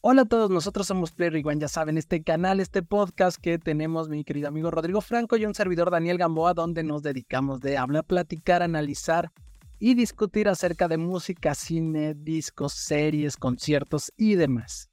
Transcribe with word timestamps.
Hola 0.00 0.22
a 0.22 0.24
todos, 0.26 0.48
nosotros 0.48 0.86
somos 0.86 1.10
Play 1.10 1.30
Rewind, 1.30 1.60
ya 1.60 1.66
saben, 1.66 1.98
este 1.98 2.22
canal, 2.22 2.60
este 2.60 2.84
podcast 2.84 3.36
que 3.36 3.58
tenemos 3.58 4.08
mi 4.08 4.22
querido 4.22 4.46
amigo 4.46 4.70
Rodrigo 4.70 5.00
Franco 5.00 5.36
y 5.36 5.44
un 5.44 5.56
servidor 5.56 5.90
Daniel 5.90 6.18
Gamboa, 6.18 6.54
donde 6.54 6.84
nos 6.84 7.02
dedicamos 7.02 7.60
de 7.60 7.76
hablar, 7.76 8.04
platicar, 8.04 8.62
analizar 8.62 9.32
y 9.80 9.94
discutir 9.94 10.48
acerca 10.48 10.86
de 10.86 10.98
música, 10.98 11.52
cine, 11.56 12.14
discos, 12.14 12.74
series, 12.74 13.36
conciertos 13.36 14.12
y 14.16 14.36
demás. 14.36 14.88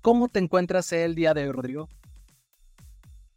¿Cómo 0.00 0.28
te 0.28 0.38
encuentras 0.38 0.90
el 0.94 1.14
día 1.14 1.34
de 1.34 1.44
hoy, 1.44 1.52
Rodrigo? 1.52 1.90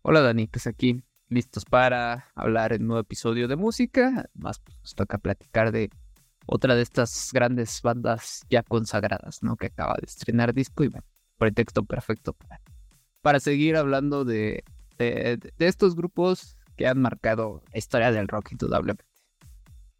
Hola 0.04 0.22
Dani, 0.22 0.48
pues 0.48 0.68
aquí 0.68 1.04
listos 1.28 1.66
para 1.66 2.30
hablar 2.34 2.72
en 2.72 2.84
un 2.84 2.88
nuevo 2.88 3.02
episodio 3.02 3.50
de 3.50 3.58
música. 3.58 4.26
Además, 4.34 4.62
pues, 4.64 4.78
nos 4.80 4.96
toca 4.96 5.18
platicar 5.18 5.74
de 5.74 5.90
otra 6.46 6.76
de 6.76 6.82
estas 6.82 7.30
grandes 7.34 7.82
bandas 7.82 8.42
ya 8.50 8.64
consagradas, 8.64 9.44
¿no? 9.44 9.56
Que 9.56 9.68
acaba 9.68 9.96
de 10.00 10.06
estrenar 10.06 10.54
disco 10.54 10.84
y 10.84 10.90
bueno, 10.90 11.06
pretexto 11.38 11.84
perfecto 11.84 12.34
para, 12.34 12.62
para 13.22 13.40
seguir 13.40 13.76
hablando 13.76 14.26
de, 14.26 14.64
de, 14.98 15.52
estos 15.60 15.96
grupos 15.96 16.58
que 16.76 16.88
han 16.88 17.02
marcado 17.02 17.62
la 17.72 17.78
historia 17.78 18.12
del 18.12 18.28
rock 18.28 18.52
indudablemente. 18.52 19.06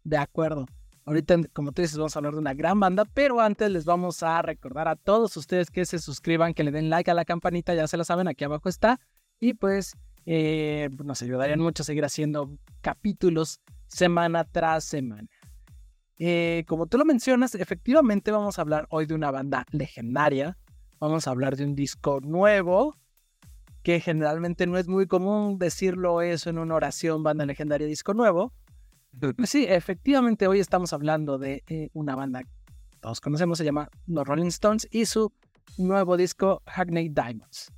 De 0.04 0.16
acuerdo. 0.16 0.66
Ahorita, 1.06 1.36
como 1.52 1.72
tú 1.72 1.82
dices, 1.82 1.98
vamos 1.98 2.16
a 2.16 2.18
hablar 2.18 2.32
de 2.32 2.38
una 2.38 2.54
gran 2.54 2.80
banda, 2.80 3.04
pero 3.04 3.40
antes 3.40 3.70
les 3.70 3.84
vamos 3.84 4.22
a 4.22 4.40
recordar 4.40 4.88
a 4.88 4.96
todos 4.96 5.36
ustedes 5.36 5.70
que 5.70 5.84
se 5.84 5.98
suscriban, 5.98 6.54
que 6.54 6.64
le 6.64 6.70
den 6.70 6.88
like 6.88 7.10
a 7.10 7.14
la 7.14 7.26
campanita, 7.26 7.74
ya 7.74 7.86
se 7.86 7.98
la 7.98 8.04
saben, 8.04 8.26
aquí 8.26 8.44
abajo 8.44 8.70
está. 8.70 9.00
Y 9.38 9.52
pues 9.52 9.92
eh, 10.24 10.88
nos 11.04 11.20
ayudarían 11.20 11.60
mucho 11.60 11.82
a 11.82 11.86
seguir 11.86 12.06
haciendo 12.06 12.56
capítulos 12.80 13.60
semana 13.86 14.44
tras 14.44 14.84
semana. 14.84 15.28
Eh, 16.18 16.64
como 16.68 16.86
tú 16.86 16.98
lo 16.98 17.04
mencionas, 17.04 17.54
efectivamente 17.54 18.30
vamos 18.30 18.58
a 18.58 18.62
hablar 18.62 18.86
hoy 18.90 19.06
de 19.06 19.14
una 19.14 19.30
banda 19.30 19.66
legendaria. 19.70 20.56
Vamos 21.00 21.26
a 21.26 21.30
hablar 21.30 21.56
de 21.56 21.64
un 21.64 21.74
disco 21.74 22.20
nuevo, 22.20 22.96
que 23.82 24.00
generalmente 24.00 24.66
no 24.66 24.78
es 24.78 24.88
muy 24.88 25.06
común 25.06 25.58
decirlo 25.58 26.22
eso 26.22 26.50
en 26.50 26.58
una 26.58 26.76
oración, 26.76 27.22
banda 27.22 27.44
legendaria, 27.44 27.86
disco 27.86 28.14
nuevo. 28.14 28.52
Pues 29.36 29.50
sí, 29.50 29.66
efectivamente 29.68 30.48
hoy 30.48 30.60
estamos 30.60 30.92
hablando 30.92 31.38
de 31.38 31.62
eh, 31.68 31.90
una 31.92 32.16
banda 32.16 32.42
que 32.42 32.50
todos 33.00 33.20
conocemos, 33.20 33.58
se 33.58 33.64
llama 33.64 33.90
Los 34.06 34.26
Rolling 34.26 34.46
Stones 34.46 34.88
y 34.90 35.04
su 35.06 35.32
nuevo 35.76 36.16
disco 36.16 36.62
Hackney 36.66 37.10
Diamonds. 37.10 37.72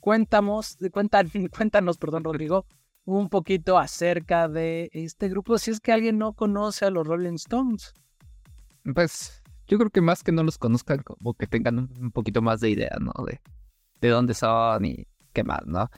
Cuéntanos, 0.00 0.78
cuéntanos, 1.56 1.98
perdón, 1.98 2.24
Rodrigo, 2.24 2.66
un 3.04 3.28
poquito 3.28 3.78
acerca 3.78 4.48
de 4.48 4.90
este 4.92 5.28
grupo, 5.28 5.58
si 5.58 5.70
es 5.70 5.80
que 5.80 5.92
alguien 5.92 6.18
no 6.18 6.34
conoce 6.34 6.84
a 6.84 6.90
los 6.90 7.06
Rolling 7.06 7.34
Stones. 7.34 7.94
Pues 8.94 9.42
yo 9.66 9.78
creo 9.78 9.90
que 9.90 10.00
más 10.00 10.22
que 10.22 10.32
no 10.32 10.42
los 10.42 10.58
conozcan, 10.58 11.02
como 11.02 11.34
que 11.34 11.46
tengan 11.46 11.90
un 12.00 12.10
poquito 12.10 12.42
más 12.42 12.60
de 12.60 12.70
idea, 12.70 12.96
¿no? 13.00 13.12
De, 13.24 13.40
de 14.00 14.08
dónde 14.08 14.34
son 14.34 14.84
y 14.84 15.06
qué 15.32 15.44
más, 15.44 15.64
¿no? 15.66 15.90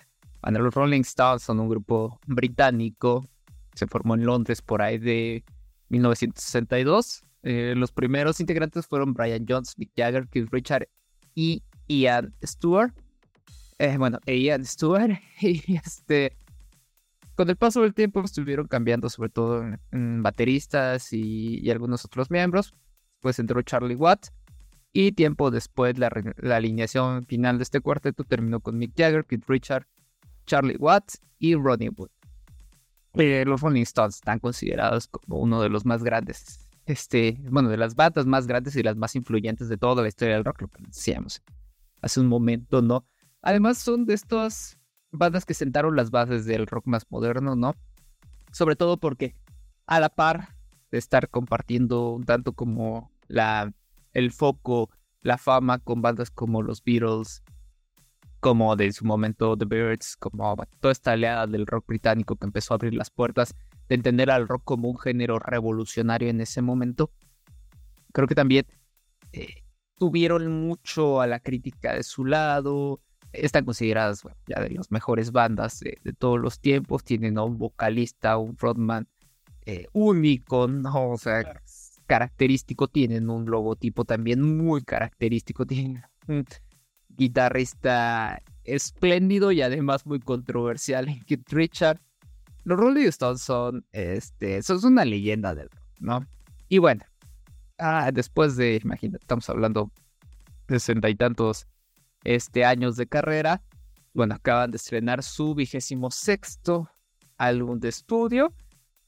Bueno, 0.42 0.60
los 0.60 0.74
Rolling 0.74 1.00
Stones 1.00 1.42
son 1.42 1.60
un 1.60 1.68
grupo 1.68 2.20
británico, 2.26 3.26
se 3.74 3.86
formó 3.86 4.14
en 4.14 4.24
Londres 4.26 4.62
por 4.62 4.82
ahí 4.82 4.98
de 4.98 5.44
1962. 5.88 7.22
Eh, 7.42 7.74
los 7.76 7.92
primeros 7.92 8.40
integrantes 8.40 8.86
fueron 8.86 9.12
Brian 9.12 9.44
Jones, 9.48 9.74
Mick 9.78 9.90
Jagger, 9.96 10.28
Keith 10.28 10.48
Richard 10.50 10.88
y 11.34 11.62
Ian 11.88 12.34
Stewart. 12.42 12.92
Eh, 13.78 13.96
bueno, 13.98 14.18
e 14.26 14.38
Ian 14.38 14.64
Stewart. 14.64 15.18
Y 15.40 15.76
este, 15.76 16.36
con 17.34 17.50
el 17.50 17.56
paso 17.56 17.82
del 17.82 17.94
tiempo 17.94 18.22
estuvieron 18.22 18.66
cambiando, 18.66 19.08
sobre 19.08 19.28
todo 19.28 19.64
en, 19.90 20.22
bateristas 20.22 21.12
y, 21.12 21.70
algunos 21.70 22.04
otros 22.04 22.30
miembros. 22.30 22.74
Después 23.14 23.38
entró 23.38 23.62
Charlie 23.62 23.96
Watt. 23.96 24.28
Y 24.92 25.12
tiempo 25.12 25.50
después, 25.50 25.98
la, 25.98 26.08
alineación 26.54 27.26
final 27.26 27.58
de 27.58 27.64
este 27.64 27.80
cuarteto 27.80 28.22
terminó 28.22 28.60
con 28.60 28.78
Mick 28.78 28.92
Jagger, 28.96 29.24
Keith 29.24 29.44
Richard, 29.48 29.86
Charlie 30.46 30.76
Watt 30.76 31.14
y 31.40 31.56
Ronnie 31.56 31.90
Wood. 31.90 32.10
Eh, 33.14 33.44
los 33.44 33.60
Rolling 33.60 33.82
Stones 33.82 34.16
están 34.16 34.38
considerados 34.38 35.08
como 35.08 35.38
uno 35.38 35.60
de 35.62 35.68
los 35.68 35.84
más 35.84 36.04
grandes, 36.04 36.68
este, 36.86 37.38
bueno, 37.50 37.68
de 37.68 37.76
las 37.76 37.96
bandas 37.96 38.26
más 38.26 38.46
grandes 38.46 38.76
y 38.76 38.82
las 38.82 38.96
más 38.96 39.16
influyentes 39.16 39.68
de 39.68 39.76
toda 39.76 40.02
la 40.02 40.08
historia 40.08 40.34
del 40.34 40.44
rock, 40.44 40.62
lo 40.62 40.68
que 40.68 40.82
hace 42.02 42.20
un 42.20 42.26
momento, 42.26 42.82
¿no? 42.82 43.04
Además 43.42 43.78
son 43.78 44.04
de 44.06 44.14
estas 44.14 44.78
bandas 45.18 45.44
que 45.44 45.54
sentaron 45.54 45.96
las 45.96 46.10
bases 46.10 46.44
del 46.44 46.66
rock 46.66 46.86
más 46.86 47.06
moderno, 47.10 47.56
¿no? 47.56 47.74
Sobre 48.52 48.76
todo 48.76 48.98
porque 48.98 49.34
a 49.86 50.00
la 50.00 50.08
par 50.08 50.48
de 50.90 50.98
estar 50.98 51.28
compartiendo 51.28 52.20
tanto 52.26 52.52
como 52.52 53.10
la, 53.26 53.72
el 54.12 54.32
foco, 54.32 54.90
la 55.20 55.38
fama 55.38 55.78
con 55.78 56.02
bandas 56.02 56.30
como 56.30 56.62
los 56.62 56.82
Beatles, 56.82 57.42
como 58.40 58.76
de 58.76 58.92
su 58.92 59.04
momento 59.04 59.56
The 59.56 59.64
Birds, 59.64 60.16
como 60.16 60.56
toda 60.80 60.92
esta 60.92 61.12
oleada 61.14 61.46
del 61.46 61.66
rock 61.66 61.86
británico 61.86 62.36
que 62.36 62.46
empezó 62.46 62.74
a 62.74 62.76
abrir 62.76 62.94
las 62.94 63.10
puertas 63.10 63.54
de 63.88 63.94
entender 63.94 64.30
al 64.30 64.48
rock 64.48 64.62
como 64.64 64.88
un 64.88 64.98
género 64.98 65.38
revolucionario 65.38 66.28
en 66.28 66.40
ese 66.40 66.60
momento. 66.60 67.10
Creo 68.12 68.28
que 68.28 68.34
también 68.34 68.66
eh, 69.32 69.64
tuvieron 69.98 70.66
mucho 70.66 71.20
a 71.20 71.26
la 71.26 71.40
crítica 71.40 71.94
de 71.94 72.02
su 72.02 72.24
lado, 72.24 73.00
están 73.34 73.64
consideradas 73.64 74.22
ya 74.46 74.60
de 74.60 74.70
las 74.70 74.90
mejores 74.90 75.32
bandas 75.32 75.80
de, 75.80 75.98
todos 76.18 76.38
los 76.38 76.60
tiempos. 76.60 77.04
Tienen 77.04 77.38
a 77.38 77.42
un 77.42 77.58
vocalista, 77.58 78.36
un 78.38 78.56
frontman 78.56 79.08
eh, 79.66 79.86
único, 79.92 80.68
¿no? 80.68 81.10
O 81.10 81.18
sea, 81.18 81.60
característico. 82.06 82.88
Tienen 82.88 83.30
un 83.30 83.46
logotipo 83.46 84.04
también 84.04 84.42
muy 84.42 84.82
característico. 84.82 85.66
Tienen 85.66 86.02
un 86.28 86.44
guitarrista 87.08 88.42
espléndido 88.64 89.52
y 89.52 89.62
además 89.62 90.06
muy 90.06 90.20
controversial, 90.20 91.06
Kit 91.26 91.48
Richard. 91.52 92.00
Los 92.64 92.78
Rolling 92.78 93.08
Stones 93.08 93.42
son, 93.42 93.84
este, 93.92 94.62
son 94.62 94.84
una 94.84 95.04
leyenda 95.04 95.54
del 95.54 95.68
rock, 95.68 95.86
¿no? 96.00 96.26
Y 96.68 96.78
bueno, 96.78 97.04
ah, 97.78 98.10
después 98.12 98.56
de, 98.56 98.80
imagínate, 98.82 99.22
estamos 99.22 99.48
hablando 99.50 99.90
de 100.66 100.80
sesenta 100.80 101.10
y 101.10 101.14
tantos 101.14 101.66
este, 102.24 102.64
años 102.64 102.96
de 102.96 103.06
carrera. 103.06 103.62
Bueno, 104.12 104.34
acaban 104.34 104.70
de 104.70 104.76
estrenar 104.76 105.22
su 105.22 105.54
vigésimo 105.54 106.10
sexto 106.10 106.88
álbum 107.36 107.80
de 107.80 107.88
estudio 107.88 108.54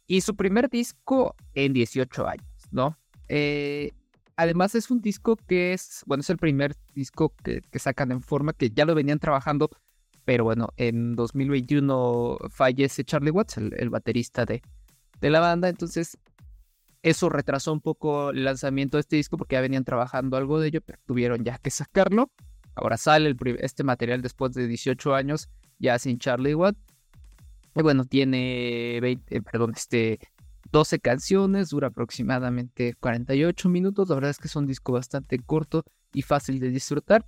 y 0.07 0.21
su 0.21 0.37
primer 0.37 0.69
disco 0.69 1.35
en 1.55 1.73
18 1.73 2.27
años, 2.27 2.47
¿no? 2.71 2.99
Eh, 3.29 3.93
además 4.37 4.75
es 4.75 4.91
un 4.91 5.01
disco 5.01 5.37
que 5.37 5.73
es, 5.73 6.03
bueno, 6.07 6.21
es 6.21 6.31
el 6.31 6.39
primer 6.39 6.75
disco 6.95 7.35
que, 7.43 7.63
sacan 7.79 8.13
en 8.13 8.21
forma, 8.21 8.53
que 8.53 8.71
ya 8.71 8.85
lo 8.85 8.95
venían 8.95 9.19
trabajando, 9.19 9.71
pero 10.25 10.45
bueno, 10.45 10.69
en 10.77 11.17
2021 11.17 12.39
fallece 12.51 13.05
Charlie 13.05 13.31
Watts, 13.31 13.59
el, 13.59 13.91
baterista 13.91 14.45
de, 14.45 14.63
de 15.21 15.31
la 15.31 15.41
banda, 15.41 15.69
entonces 15.69 16.19
eso 17.03 17.29
retrasó 17.29 17.73
un 17.73 17.81
poco 17.81 18.31
el 18.31 18.45
lanzamiento 18.45 18.97
de 18.97 19.03
este 19.03 19.17
disco 19.17 19.37
porque 19.37 19.55
ya 19.55 19.61
venían 19.61 19.85
trabajando 19.85 20.37
algo 20.37 20.61
de 20.61 20.69
ello, 20.69 20.81
pero 20.81 20.99
tuvieron 21.07 21.45
ya 21.45 21.59
que 21.59 21.71
sacarlo. 21.71 22.31
Ahora 22.77 22.99
sale 22.99 23.35
este 23.59 23.83
material 23.85 24.23
después 24.23 24.53
de 24.53 24.69
18 24.69 25.15
años, 25.15 25.49
ya 25.79 25.99
sin 25.99 26.19
Charlie 26.19 26.55
Watt. 26.55 26.77
Y 27.75 27.83
bueno, 27.83 28.05
tiene 28.05 28.99
20, 29.01 29.37
eh, 29.37 29.43
perdón, 29.43 29.73
este, 29.75 30.19
12 30.73 31.01
canciones, 31.01 31.71
dura 31.71 31.89
aproximadamente 31.89 32.95
48 32.95 33.69
minutos. 33.69 34.09
La 34.09 34.15
verdad 34.17 34.31
es 34.31 34.39
que 34.39 34.49
es 34.49 34.57
un 34.57 34.67
disco 34.67 34.93
bastante 34.93 35.39
corto 35.39 35.85
y 36.13 36.23
fácil 36.23 36.61
de 36.61 36.71
disfrutar. 36.71 37.27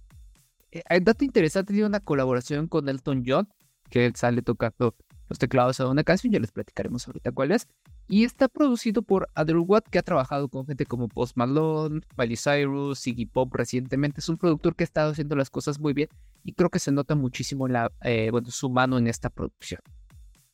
Eh, 0.71 0.83
hay 0.87 1.01
dato 1.01 1.25
interesante, 1.25 1.73
tiene 1.73 1.89
una 1.89 2.01
colaboración 2.01 2.69
con 2.69 2.89
Elton 2.89 3.25
John, 3.27 3.49
que 3.91 4.07
él 4.07 4.15
sale 4.17 4.43
tocando 4.43 4.95
los 5.29 5.39
teclados 5.39 5.81
a 5.81 5.89
una 5.89 6.05
canción, 6.05 6.33
ya 6.33 6.41
les 6.41 6.53
platicaremos 6.53 7.07
ahorita 7.07 7.33
cuál 7.33 7.53
es. 7.53 7.67
Y 8.11 8.25
está 8.25 8.49
producido 8.49 9.03
por 9.03 9.29
Adele 9.35 9.59
Watt, 9.59 9.87
que 9.91 9.99
ha 9.99 10.03
trabajado 10.03 10.49
con 10.49 10.67
gente 10.67 10.87
como 10.87 11.09
Post 11.09 11.37
Malone, 11.37 12.01
Miley 12.17 12.37
Cyrus, 12.39 13.07
Iggy 13.07 13.27
Pop 13.27 13.55
recientemente. 13.55 14.21
Es 14.21 14.31
un 14.31 14.39
productor 14.39 14.75
que 14.75 14.85
ha 14.85 14.87
estado 14.87 15.13
haciendo 15.13 15.37
las 15.37 15.51
cosas 15.51 15.79
muy 15.79 15.93
bien 15.93 16.09
y 16.43 16.55
creo 16.55 16.71
que 16.71 16.79
se 16.79 16.91
nota 16.91 17.15
muchísimo 17.15 17.69
la, 17.69 17.93
eh, 18.03 18.31
su 18.47 18.71
mano 18.71 18.97
en 18.97 19.09
esta 19.09 19.29
producción. 19.29 19.83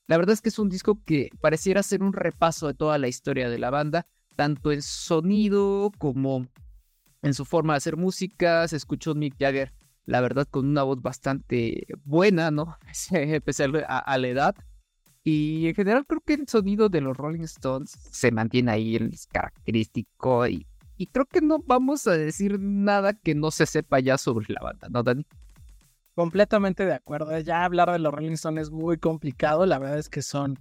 La 0.08 0.18
verdad 0.18 0.32
es 0.32 0.40
que 0.40 0.48
es 0.48 0.58
un 0.58 0.68
disco 0.68 1.00
que 1.04 1.30
pareciera 1.40 1.84
ser 1.84 2.02
un 2.02 2.12
repaso 2.12 2.66
de 2.66 2.74
toda 2.74 2.98
la 2.98 3.06
historia 3.06 3.48
de 3.48 3.58
la 3.58 3.70
banda, 3.70 4.06
tanto 4.34 4.72
en 4.72 4.82
sonido 4.82 5.92
como 5.98 6.48
en 7.22 7.34
su 7.34 7.44
forma 7.44 7.74
de 7.74 7.78
hacer 7.78 7.96
música. 7.96 8.66
Se 8.66 8.76
escuchó 8.76 9.14
Mick 9.14 9.36
Jagger, 9.38 9.72
la 10.06 10.20
verdad, 10.20 10.48
con 10.50 10.66
una 10.66 10.82
voz 10.82 11.00
bastante 11.00 11.86
buena, 12.04 12.50
¿no? 12.50 12.76
Pese 13.44 13.64
a 13.86 14.18
la 14.18 14.28
edad. 14.28 14.56
Y 15.24 15.68
en 15.68 15.74
general 15.74 16.06
creo 16.06 16.20
que 16.20 16.34
el 16.34 16.46
sonido 16.46 16.90
de 16.90 17.00
los 17.00 17.16
Rolling 17.16 17.44
Stones 17.44 17.92
se 18.10 18.30
mantiene 18.30 18.70
ahí, 18.70 18.96
es 18.96 19.26
característico 19.26 20.46
y, 20.46 20.66
creo 21.12 21.24
que 21.24 21.40
no 21.40 21.58
vamos 21.64 22.06
a 22.06 22.12
decir 22.12 22.60
nada 22.60 23.14
que 23.14 23.34
no 23.34 23.50
se 23.50 23.66
sepa 23.66 24.00
ya 24.00 24.18
sobre 24.18 24.46
la 24.52 24.60
banda, 24.62 24.88
¿no, 24.90 25.02
Dani? 25.02 25.26
Completamente 26.14 26.84
de 26.84 26.92
acuerdo. 26.92 27.36
Ya 27.40 27.64
hablar 27.64 27.90
de 27.90 27.98
los 27.98 28.12
Rolling 28.12 28.32
Stones 28.32 28.64
es 28.64 28.70
muy 28.70 28.98
complicado. 28.98 29.66
La 29.66 29.78
verdad 29.78 29.98
es 29.98 30.08
que 30.08 30.22
son 30.22 30.58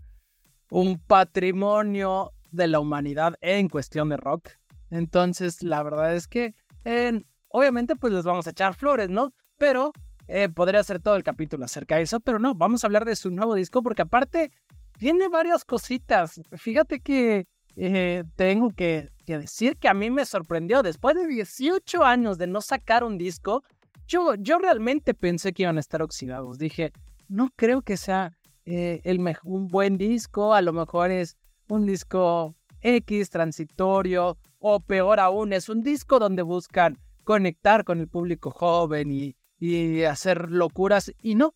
un 0.72 0.98
patrimonio 0.98 2.32
de 2.52 2.68
la 2.68 2.80
humanidad 2.80 3.36
en 3.42 3.70
cuestión 3.70 4.10
de 4.10 4.18
rock. 4.18 4.50
Entonces, 4.90 5.62
la 5.62 5.84
verdad 5.84 6.16
es 6.16 6.28
que 6.28 6.56
en 6.84 7.28
obviamente 7.50 7.96
pues 7.96 8.12
les 8.12 8.26
vamos 8.26 8.48
a 8.48 8.50
echar 8.50 8.74
flores, 8.74 9.10
¿no? 9.10 9.34
Pero 9.58 9.94
eh, 10.28 10.50
podría 10.50 10.84
ser 10.84 11.00
todo 11.00 11.16
el 11.16 11.24
capítulo 11.24 11.66
acerca 11.66 11.98
de 11.98 12.04
eso, 12.04 12.20
pero 12.20 12.40
no, 12.40 12.56
vamos 12.56 12.84
a 12.84 12.88
hablar 12.88 13.06
de 13.06 13.16
su 13.16 13.30
nuevo 13.30 13.56
disco 13.56 13.84
porque 13.84 14.04
aparte 14.04 14.52
tiene 14.98 15.28
varias 15.28 15.66
cositas. 15.66 16.40
Fíjate 16.54 17.02
que 17.02 17.48
eh, 17.76 18.24
tengo 18.36 18.70
que, 18.72 19.10
decir 19.26 19.78
que 19.78 19.88
a 19.88 19.94
mí 19.94 20.10
me 20.12 20.26
sorprendió. 20.26 20.84
Después 20.84 21.16
de 21.16 21.28
18 21.28 22.04
años 22.04 22.38
de 22.38 22.48
no 22.48 22.62
sacar 22.62 23.04
un 23.04 23.18
disco, 23.18 23.64
yo, 24.08 24.36
yo 24.36 24.60
realmente 24.60 25.14
pensé 25.14 25.54
que 25.54 25.64
iban 25.64 25.78
a 25.78 25.82
estar 25.82 26.02
oxidados. 26.02 26.58
Dije, 26.58 26.94
no 27.28 27.50
creo 27.56 27.82
que 27.82 27.98
sea 27.98 28.38
eh, 28.66 29.02
un 29.44 29.68
buen 29.68 29.98
disco, 29.98 30.54
a 30.54 30.62
lo 30.62 30.74
mejor 30.74 31.12
es 31.12 31.38
un 31.68 31.86
disco 31.86 32.56
X, 32.82 33.30
transitorio, 33.30 34.38
o 34.60 34.80
peor 34.80 35.20
aún, 35.20 35.54
es 35.54 35.68
un 35.70 35.82
disco 35.82 36.20
donde 36.20 36.44
buscan 36.44 36.98
conectar 37.24 37.84
con 37.84 38.00
el 38.00 38.08
público 38.08 38.52
joven 38.52 39.12
y, 39.12 39.36
y 39.60 40.04
hacer 40.04 40.52
locuras. 40.52 41.14
Y 41.22 41.36
no, 41.36 41.56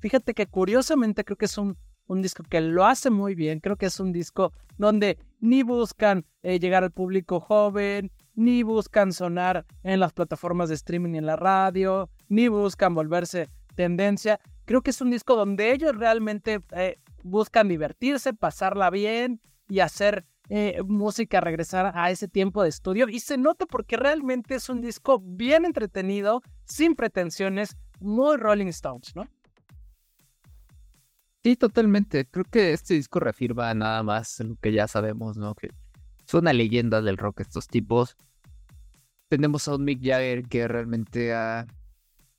fíjate 0.00 0.34
que 0.34 0.46
curiosamente 0.46 1.24
creo 1.24 1.36
que 1.36 1.46
es 1.46 1.58
un 1.58 1.76
un 2.08 2.22
disco 2.22 2.42
que 2.42 2.60
lo 2.60 2.84
hace 2.84 3.10
muy 3.10 3.34
bien. 3.34 3.60
Creo 3.60 3.76
que 3.76 3.86
es 3.86 4.00
un 4.00 4.12
disco 4.12 4.52
donde 4.76 5.18
ni 5.40 5.62
buscan 5.62 6.24
eh, 6.42 6.58
llegar 6.58 6.82
al 6.82 6.90
público 6.90 7.38
joven, 7.38 8.10
ni 8.34 8.62
buscan 8.62 9.12
sonar 9.12 9.66
en 9.82 10.00
las 10.00 10.12
plataformas 10.12 10.68
de 10.68 10.74
streaming 10.74 11.14
y 11.14 11.18
en 11.18 11.26
la 11.26 11.36
radio, 11.36 12.10
ni 12.28 12.48
buscan 12.48 12.94
volverse 12.94 13.48
tendencia. 13.74 14.40
Creo 14.64 14.82
que 14.82 14.90
es 14.90 15.00
un 15.00 15.10
disco 15.10 15.36
donde 15.36 15.72
ellos 15.72 15.94
realmente 15.96 16.60
eh, 16.72 16.98
buscan 17.22 17.68
divertirse, 17.68 18.32
pasarla 18.32 18.90
bien 18.90 19.40
y 19.68 19.80
hacer 19.80 20.24
eh, 20.48 20.82
música, 20.86 21.40
regresar 21.40 21.92
a 21.94 22.10
ese 22.10 22.28
tiempo 22.28 22.62
de 22.62 22.70
estudio. 22.70 23.08
Y 23.08 23.20
se 23.20 23.36
nota 23.36 23.66
porque 23.66 23.96
realmente 23.96 24.54
es 24.54 24.68
un 24.68 24.80
disco 24.80 25.20
bien 25.22 25.64
entretenido, 25.64 26.42
sin 26.64 26.94
pretensiones, 26.94 27.76
muy 28.00 28.36
Rolling 28.36 28.68
Stones, 28.68 29.14
¿no? 29.14 29.26
Sí, 31.44 31.56
totalmente. 31.56 32.26
Creo 32.26 32.44
que 32.44 32.72
este 32.72 32.94
disco 32.94 33.20
reafirma 33.20 33.72
nada 33.74 34.02
más 34.02 34.40
lo 34.40 34.56
que 34.56 34.72
ya 34.72 34.88
sabemos, 34.88 35.36
¿no? 35.36 35.54
Que 35.54 35.70
son 36.26 36.42
una 36.42 36.52
leyenda 36.52 37.00
del 37.00 37.16
rock 37.16 37.40
estos 37.40 37.68
tipos. 37.68 38.16
Tenemos 39.28 39.68
a 39.68 39.76
un 39.76 39.84
Mick 39.84 40.00
Jagger 40.02 40.44
que 40.44 40.66
realmente 40.66 41.34
ha, 41.34 41.66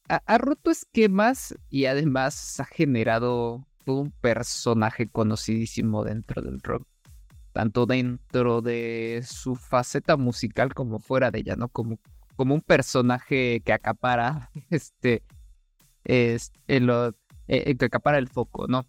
ha, 0.07 0.37
roto 0.37 0.71
esquemas 0.71 1.55
y 1.69 1.85
además 1.85 2.59
ha 2.59 2.65
generado 2.65 3.65
todo 3.85 4.01
un 4.01 4.11
personaje 4.11 5.07
conocidísimo 5.07 6.03
dentro 6.03 6.41
del 6.41 6.59
rock. 6.61 6.87
Tanto 7.59 7.85
dentro 7.85 8.61
de 8.61 9.21
su 9.27 9.53
faceta 9.57 10.15
musical 10.15 10.73
como 10.73 10.97
fuera 10.97 11.29
de 11.29 11.39
ella, 11.39 11.57
¿no? 11.57 11.67
Como, 11.67 11.99
como 12.37 12.55
un 12.55 12.61
personaje 12.61 13.61
que 13.65 13.73
acapara 13.73 14.49
este. 14.69 15.23
Es, 16.05 16.53
lo, 16.69 17.13
eh, 17.49 17.75
que 17.75 17.83
acapara 17.83 18.17
el 18.17 18.29
foco, 18.29 18.67
¿no? 18.67 18.87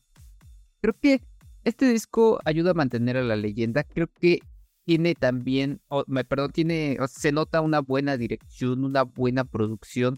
Creo 0.81 0.94
que 1.00 1.20
este 1.64 1.88
disco 1.88 2.38
ayuda 2.44 2.70
a 2.70 2.75
mantener 2.75 3.17
a 3.17 3.25
la 3.25 3.34
leyenda. 3.34 3.82
Creo 3.82 4.06
que 4.06 4.38
tiene 4.84 5.16
también, 5.16 5.81
me 6.06 6.23
perdón, 6.23 6.52
tiene, 6.52 6.96
se 7.08 7.32
nota 7.32 7.62
una 7.62 7.81
buena 7.81 8.16
dirección, 8.16 8.84
una 8.84 9.02
buena 9.02 9.43
producción. 9.43 10.16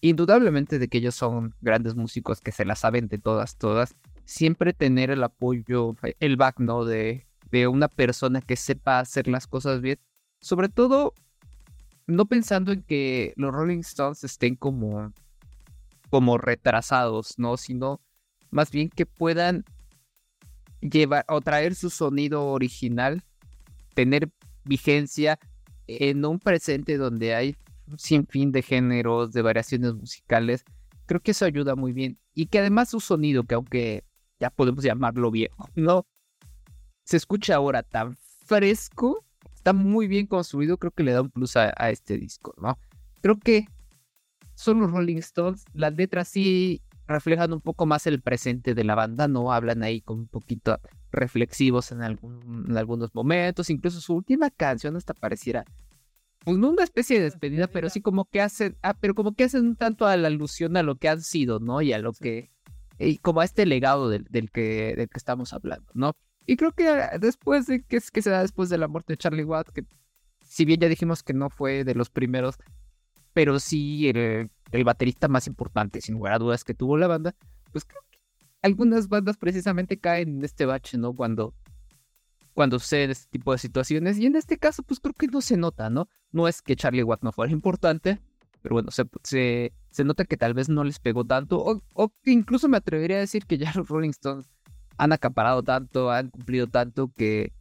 Indudablemente 0.00 0.78
de 0.78 0.88
que 0.88 0.96
ellos 0.96 1.14
son 1.14 1.54
grandes 1.60 1.94
músicos 1.94 2.40
que 2.40 2.52
se 2.52 2.64
la 2.64 2.74
saben 2.74 3.08
de 3.08 3.18
todas, 3.18 3.58
todas. 3.58 3.94
Siempre 4.26 4.74
tener 4.74 5.10
el 5.10 5.24
apoyo, 5.24 5.96
el 6.20 6.36
back, 6.36 6.60
¿no? 6.60 6.84
De, 6.84 7.26
de 7.50 7.66
una 7.66 7.88
persona 7.88 8.42
que 8.42 8.56
sepa 8.56 8.98
hacer 8.98 9.28
las 9.28 9.46
cosas 9.46 9.80
bien. 9.80 9.98
Sobre 10.40 10.68
todo, 10.68 11.14
no 12.06 12.26
pensando 12.26 12.72
en 12.72 12.82
que 12.82 13.32
los 13.36 13.52
Rolling 13.52 13.80
Stones 13.80 14.22
estén 14.24 14.56
como 14.56 15.12
como 16.10 16.38
retrasados, 16.38 17.34
¿no? 17.38 17.56
Sino 17.56 18.00
más 18.50 18.70
bien 18.70 18.88
que 18.88 19.06
puedan 19.06 19.64
llevar 20.80 21.24
o 21.28 21.40
traer 21.40 21.74
su 21.74 21.90
sonido 21.90 22.46
original, 22.46 23.22
tener 23.94 24.30
vigencia 24.64 25.38
en 25.86 26.24
un 26.24 26.38
presente 26.38 26.96
donde 26.96 27.34
hay 27.34 27.56
un 27.88 27.98
sinfín 27.98 28.52
de 28.52 28.62
géneros, 28.62 29.32
de 29.32 29.42
variaciones 29.42 29.94
musicales. 29.94 30.64
Creo 31.06 31.20
que 31.20 31.30
eso 31.30 31.44
ayuda 31.44 31.76
muy 31.76 31.92
bien. 31.92 32.18
Y 32.34 32.46
que 32.46 32.58
además 32.58 32.90
su 32.90 33.00
sonido, 33.00 33.44
que 33.44 33.54
aunque 33.54 34.04
ya 34.38 34.50
podemos 34.50 34.84
llamarlo 34.84 35.30
viejo, 35.30 35.68
¿no? 35.74 36.06
Se 37.04 37.16
escucha 37.16 37.56
ahora 37.56 37.82
tan 37.82 38.16
fresco, 38.44 39.24
está 39.54 39.72
muy 39.72 40.06
bien 40.06 40.26
construido, 40.26 40.78
creo 40.78 40.90
que 40.92 41.02
le 41.02 41.12
da 41.12 41.22
un 41.22 41.30
plus 41.30 41.56
a, 41.56 41.72
a 41.76 41.90
este 41.90 42.18
disco, 42.18 42.54
¿no? 42.60 42.78
Creo 43.20 43.38
que 43.38 43.66
son 44.54 44.80
los 44.80 44.90
Rolling 44.90 45.18
Stones. 45.18 45.64
Las 45.72 45.94
letras 45.94 46.28
sí 46.28 46.82
reflejan 47.06 47.52
un 47.52 47.60
poco 47.60 47.86
más 47.86 48.06
el 48.06 48.20
presente 48.20 48.74
de 48.74 48.84
la 48.84 48.94
banda, 48.94 49.28
¿no? 49.28 49.52
Hablan 49.52 49.82
ahí 49.82 50.00
con 50.00 50.20
un 50.20 50.28
poquito 50.28 50.78
reflexivos 51.12 51.92
en, 51.92 52.02
en 52.02 52.76
algunos 52.76 53.14
momentos. 53.14 53.70
Incluso 53.70 54.00
su 54.00 54.14
última 54.14 54.50
canción 54.50 54.96
hasta 54.96 55.14
pareciera, 55.14 55.64
pues 56.44 56.58
no 56.58 56.70
una 56.70 56.84
especie 56.84 57.18
de 57.18 57.24
despedida, 57.24 57.68
pero 57.68 57.90
sí 57.90 58.00
como 58.00 58.24
que 58.24 58.40
hacen, 58.40 58.76
ah, 58.82 58.94
pero 58.94 59.14
como 59.14 59.34
que 59.34 59.44
hacen 59.44 59.66
un 59.66 59.76
tanto 59.76 60.06
a 60.06 60.16
la 60.16 60.28
alusión 60.28 60.76
a 60.76 60.82
lo 60.82 60.96
que 60.96 61.08
han 61.08 61.20
sido, 61.20 61.60
¿no? 61.60 61.80
Y 61.82 61.92
a 61.92 61.98
lo 61.98 62.12
que, 62.12 62.50
y 62.98 63.18
como 63.18 63.40
a 63.40 63.44
este 63.44 63.66
legado 63.66 64.08
del, 64.08 64.26
que, 64.50 64.94
del 64.96 65.08
que 65.08 65.18
estamos 65.18 65.52
hablando, 65.52 65.90
¿no? 65.94 66.16
Y 66.46 66.56
creo 66.56 66.72
que 66.72 66.88
ah, 66.88 67.18
después 67.18 67.66
de 67.66 67.82
que, 67.82 68.00
se 68.00 68.30
da 68.30 68.42
después 68.42 68.68
de 68.68 68.78
la 68.78 68.88
muerte 68.88 69.12
de 69.12 69.16
Charlie 69.18 69.44
Watt, 69.44 69.70
que 69.70 69.84
si 70.40 70.64
bien 70.64 70.80
ya 70.80 70.88
dijimos 70.88 71.22
que 71.22 71.34
no 71.34 71.50
fue 71.50 71.84
de 71.84 71.94
los 71.94 72.08
primeros 72.10 72.56
pero 73.36 73.58
sí 73.58 74.08
el, 74.08 74.48
baterista 74.82 75.28
más 75.28 75.46
importante, 75.46 76.00
sin 76.00 76.14
lugar 76.14 76.32
a 76.32 76.38
dudas, 76.38 76.64
que 76.64 76.72
tuvo 76.72 76.96
la 76.96 77.06
banda, 77.06 77.34
pues 77.70 77.84
creo 77.84 78.00
que 78.10 78.18
algunas 78.62 79.10
bandas 79.10 79.36
precisamente 79.36 80.00
caen 80.00 80.38
en 80.38 80.42
este 80.42 80.64
bache, 80.64 80.96
¿no? 80.96 81.12
Cuando, 81.12 81.54
cuando 82.54 82.78
suceden 82.78 83.10
este 83.10 83.28
tipo 83.28 83.52
de 83.52 83.58
situaciones. 83.58 84.16
Y 84.16 84.24
en 84.24 84.36
este 84.36 84.56
caso, 84.56 84.82
pues 84.82 85.00
creo 85.00 85.12
que 85.12 85.26
no 85.26 85.42
se 85.42 85.58
nota, 85.58 85.90
¿no? 85.90 86.08
No 86.32 86.48
es 86.48 86.62
que 86.62 86.76
Charlie 86.76 87.02
Watt 87.02 87.22
no 87.22 87.30
fuera 87.30 87.52
importante, 87.52 88.22
pero 88.66 88.74
bueno, 88.74 88.90
se, 88.90 89.70
se, 89.92 90.04
nota 90.04 90.24
que 90.24 90.36
tal 90.36 90.52
vez 90.52 90.68
no 90.68 90.82
les 90.82 90.98
pegó 90.98 91.24
tanto, 91.24 91.56
o, 91.60 91.80
o, 91.94 92.12
incluso 92.24 92.68
me 92.68 92.78
atrevería 92.78 93.18
a 93.18 93.20
decir 93.20 93.46
que 93.46 93.58
ya 93.58 93.70
los 93.76 93.86
Rolling 93.86 94.10
Stones 94.10 94.50
han 94.98 95.12
acaparado 95.12 95.62
tanto, 95.62 96.10
han 96.10 96.30
cumplido 96.30 96.66
tanto 96.66 97.12
que, 97.16 97.52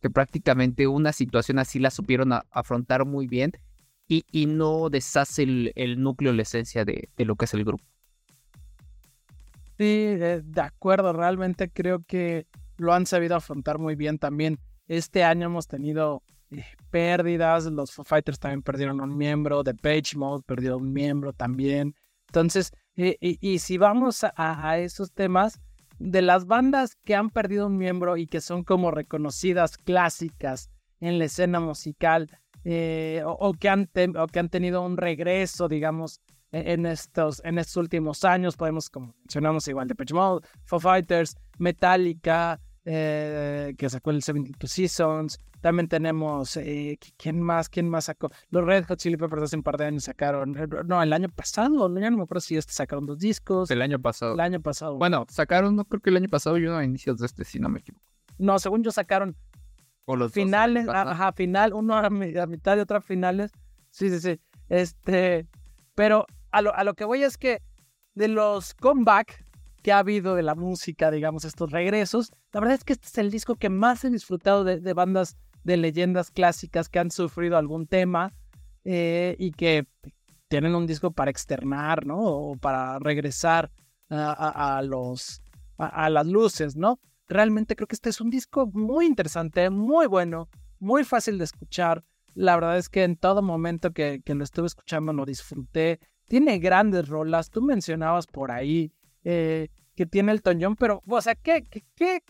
que 0.00 0.10
prácticamente 0.10 0.86
una 0.86 1.12
situación 1.12 1.58
así 1.58 1.80
la 1.80 1.90
supieron 1.90 2.30
afrontar 2.52 3.04
muy 3.04 3.26
bien 3.26 3.50
y, 4.06 4.46
no 4.46 4.90
deshace 4.90 5.42
el, 5.74 6.00
núcleo, 6.00 6.32
la 6.32 6.42
esencia 6.42 6.84
de, 6.84 7.08
lo 7.16 7.34
que 7.34 7.46
es 7.46 7.54
el 7.54 7.64
grupo. 7.64 7.82
Sí, 9.76 10.14
de, 10.14 10.60
acuerdo, 10.60 11.12
realmente 11.14 11.68
creo 11.68 12.04
que 12.06 12.46
lo 12.76 12.94
han 12.94 13.06
sabido 13.06 13.34
afrontar 13.34 13.80
muy 13.80 13.96
bien 13.96 14.20
también. 14.20 14.60
Este 14.86 15.24
año 15.24 15.46
hemos 15.46 15.66
tenido 15.66 16.22
eh, 16.28 16.33
pérdidas, 16.90 17.66
los 17.66 17.92
Foo 17.92 18.04
Fighters 18.04 18.38
también 18.38 18.62
perdieron 18.62 19.00
un 19.00 19.16
miembro, 19.16 19.64
The 19.64 19.74
Page 19.74 20.16
Mode 20.16 20.44
perdió 20.46 20.76
un 20.76 20.92
miembro 20.92 21.32
también. 21.32 21.94
Entonces, 22.28 22.72
y, 22.96 23.58
si 23.58 23.78
vamos 23.78 24.24
a, 24.24 24.78
esos 24.78 25.12
temas, 25.12 25.60
de 25.98 26.22
las 26.22 26.46
bandas 26.46 26.96
que 27.04 27.14
han 27.14 27.30
perdido 27.30 27.66
un 27.66 27.76
miembro 27.76 28.16
y 28.16 28.26
que 28.26 28.40
son 28.40 28.64
como 28.64 28.90
reconocidas 28.90 29.78
clásicas 29.78 30.70
en 31.00 31.18
la 31.18 31.26
escena 31.26 31.60
musical, 31.60 32.30
eh, 32.64 33.22
o, 33.24 33.52
que 33.54 33.68
han 33.68 33.86
que 33.86 34.38
han 34.38 34.48
tenido 34.48 34.82
un 34.82 34.96
regreso, 34.96 35.68
digamos, 35.68 36.20
e, 36.54 36.72
en 36.72 36.86
estos, 36.86 37.42
en 37.44 37.58
estos 37.58 37.76
últimos 37.76 38.24
años. 38.24 38.56
Podemos, 38.56 38.88
como 38.88 39.14
mencionamos, 39.18 39.66
igual 39.66 39.88
de 39.88 40.14
Mode, 40.14 40.46
Foo 40.64 40.78
Fighters, 40.78 41.36
Metallica, 41.58 42.60
eh, 42.84 43.74
que 43.78 43.88
sacó 43.88 44.10
el 44.10 44.22
72 44.22 44.70
Seasons. 44.70 45.40
También 45.60 45.88
tenemos, 45.88 46.56
eh, 46.58 46.98
¿quién 47.16 47.40
más? 47.40 47.70
¿Quién 47.70 47.88
más 47.88 48.04
sacó? 48.04 48.30
Los 48.50 48.64
Red 48.64 48.84
Hot 48.84 48.98
Chili 48.98 49.16
Peppers 49.16 49.44
hace 49.44 49.56
un 49.56 49.62
par 49.62 49.78
de 49.78 49.86
años 49.86 50.04
sacaron, 50.04 50.54
no, 50.86 51.02
el 51.02 51.12
año 51.12 51.30
pasado, 51.30 51.88
ya 51.98 52.10
no 52.10 52.18
me 52.18 52.22
acuerdo 52.24 52.42
si 52.42 52.56
este 52.56 52.74
sacaron 52.74 53.06
dos 53.06 53.18
discos. 53.18 53.70
El 53.70 53.80
año 53.80 53.98
pasado. 53.98 54.34
El 54.34 54.40
año 54.40 54.60
pasado. 54.60 54.96
Bueno, 54.98 55.24
sacaron, 55.30 55.74
no 55.76 55.86
creo 55.86 56.02
que 56.02 56.10
el 56.10 56.16
año 56.16 56.28
pasado 56.28 56.58
y 56.58 56.66
uno 56.66 56.76
a 56.76 56.84
inicios 56.84 57.18
de 57.18 57.26
este, 57.26 57.44
si 57.44 57.58
no 57.58 57.70
me 57.70 57.78
equivoco. 57.78 58.04
No, 58.36 58.58
según 58.58 58.82
yo 58.82 58.90
sacaron 58.90 59.36
o 60.06 60.16
los 60.16 60.32
finales, 60.32 60.86
ajá, 60.86 61.32
final, 61.32 61.72
uno 61.72 61.96
a, 61.96 62.10
mitad 62.10 62.76
y 62.76 62.80
otra 62.80 63.00
finales. 63.00 63.52
Sí, 63.90 64.10
sí, 64.10 64.20
sí. 64.20 64.40
Este, 64.68 65.46
pero 65.94 66.26
a 66.50 66.60
lo, 66.60 66.74
a 66.74 66.84
lo 66.84 66.92
que 66.94 67.06
voy 67.06 67.22
es 67.22 67.38
que 67.38 67.62
de 68.14 68.28
los 68.28 68.74
comeback 68.74 69.43
que 69.84 69.92
ha 69.92 69.98
habido 69.98 70.34
de 70.34 70.42
la 70.42 70.54
música, 70.54 71.10
digamos, 71.10 71.44
estos 71.44 71.70
regresos, 71.70 72.32
la 72.54 72.60
verdad 72.60 72.76
es 72.76 72.84
que 72.84 72.94
este 72.94 73.06
es 73.06 73.18
el 73.18 73.30
disco 73.30 73.56
que 73.56 73.68
más 73.68 74.02
he 74.02 74.10
disfrutado 74.10 74.64
de, 74.64 74.92
bandas 74.94 75.36
de 75.62 75.76
leyendas 75.76 76.30
clásicas 76.30 76.88
que 76.88 77.00
han 77.00 77.10
sufrido 77.10 77.58
algún 77.58 77.86
tema 77.86 78.32
eh, 78.84 79.36
y 79.38 79.50
que 79.52 79.86
tienen 80.48 80.74
un 80.74 80.86
disco 80.86 81.10
para 81.10 81.30
externar, 81.30 82.06
¿no? 82.06 82.18
O 82.18 82.56
para 82.56 82.98
regresar 82.98 83.70
a, 84.08 84.80
los, 84.82 85.42
a, 85.76 86.08
las 86.08 86.26
luces, 86.26 86.76
¿no? 86.76 86.98
realmente 87.28 87.76
creo 87.76 87.86
que 87.86 87.94
este 87.94 88.08
es 88.08 88.22
un 88.22 88.30
disco 88.30 88.70
muy 88.72 89.04
interesante, 89.04 89.68
muy 89.68 90.06
bueno, 90.06 90.48
muy 90.78 91.04
fácil 91.04 91.36
de 91.36 91.44
escuchar. 91.44 92.02
La 92.34 92.54
verdad 92.54 92.78
es 92.78 92.88
que 92.88 93.04
en 93.04 93.16
todo 93.16 93.42
momento 93.42 93.92
que, 93.92 94.22
que 94.24 94.34
lo 94.34 94.44
estuve 94.44 94.66
escuchando 94.66 95.12
lo 95.12 95.26
disfruté. 95.26 96.00
Tiene 96.26 96.58
grandes 96.58 97.08
rolas. 97.08 97.50
Tú 97.50 97.62
mencionabas 97.62 98.26
por 98.26 98.50
ahí 98.50 98.92
eh, 99.24 99.68
que 99.96 100.06
tiene 100.06 100.32
el 100.32 100.42
John, 100.60 100.76
pero, 100.76 101.02
o 101.06 101.20
sea, 101.20 101.34
¿qué, 101.34 101.64
qué, 101.94 102.22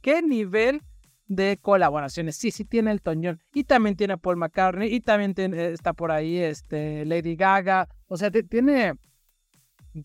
qué, 0.00 0.22
nivel 0.22 0.82
de 1.26 1.58
colaboraciones? 1.60 2.36
Sí, 2.36 2.50
sí 2.50 2.64
tiene 2.64 2.90
el 2.90 3.00
John. 3.04 3.40
Y 3.54 3.64
también 3.64 3.96
tiene 3.96 4.18
Paul 4.18 4.36
McCartney. 4.36 4.92
Y 4.92 5.00
también 5.00 5.34
tiene, 5.34 5.72
está 5.72 5.92
por 5.92 6.10
ahí 6.10 6.38
este, 6.38 7.04
Lady 7.04 7.36
Gaga. 7.36 7.88
O 8.08 8.16
sea, 8.16 8.30
tiene, 8.30 8.94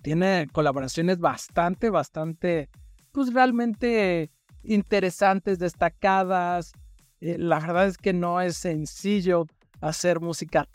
tiene 0.01 0.47
colaboraciones 0.51 1.19
bastante, 1.19 1.89
bastante, 1.89 2.69
pues 3.11 3.33
realmente 3.33 4.29
interesantes, 4.63 5.59
destacadas. 5.59 6.73
Eh, 7.21 7.37
la 7.37 7.59
verdad 7.59 7.87
es 7.87 7.97
que 7.97 8.13
no 8.13 8.41
es 8.41 8.57
sencillo 8.57 9.47
hacer 9.81 10.19
música 10.19 10.67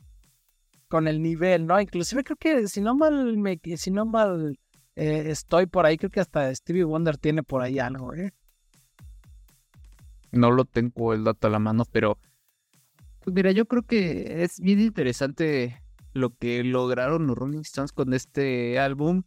con 0.89 1.07
el 1.07 1.23
nivel, 1.23 1.67
¿no? 1.67 1.81
Inclusive 1.81 2.25
creo 2.25 2.37
que 2.37 2.69
si 2.69 2.81
no 2.81 2.97
mal 2.97 3.37
me, 3.37 3.61
si 3.77 3.91
no 3.91 4.07
mal 4.07 4.59
eh, 5.01 5.31
estoy 5.31 5.65
por 5.65 5.87
ahí, 5.87 5.97
creo 5.97 6.11
que 6.11 6.21
hasta 6.21 6.55
Stevie 6.55 6.85
Wonder 6.85 7.17
tiene 7.17 7.43
por 7.43 7.63
ahí 7.63 7.79
algo, 7.79 8.13
¿eh? 8.13 8.35
No 10.31 10.51
lo 10.51 10.67
tengo 10.67 11.15
el 11.15 11.25
dato 11.25 11.47
a 11.47 11.51
la 11.51 11.59
mano, 11.59 11.85
pero 11.91 12.19
pues 13.21 13.35
mira, 13.35 13.51
yo 13.51 13.65
creo 13.65 13.83
que 13.83 14.43
es 14.43 14.61
bien 14.61 14.79
interesante 14.79 15.83
lo 16.13 16.37
que 16.37 16.63
lograron 16.65 17.27
los 17.27 17.39
Rolling 17.39 17.61
Stones 17.61 17.93
con 17.93 18.13
este 18.13 18.79
álbum. 18.79 19.23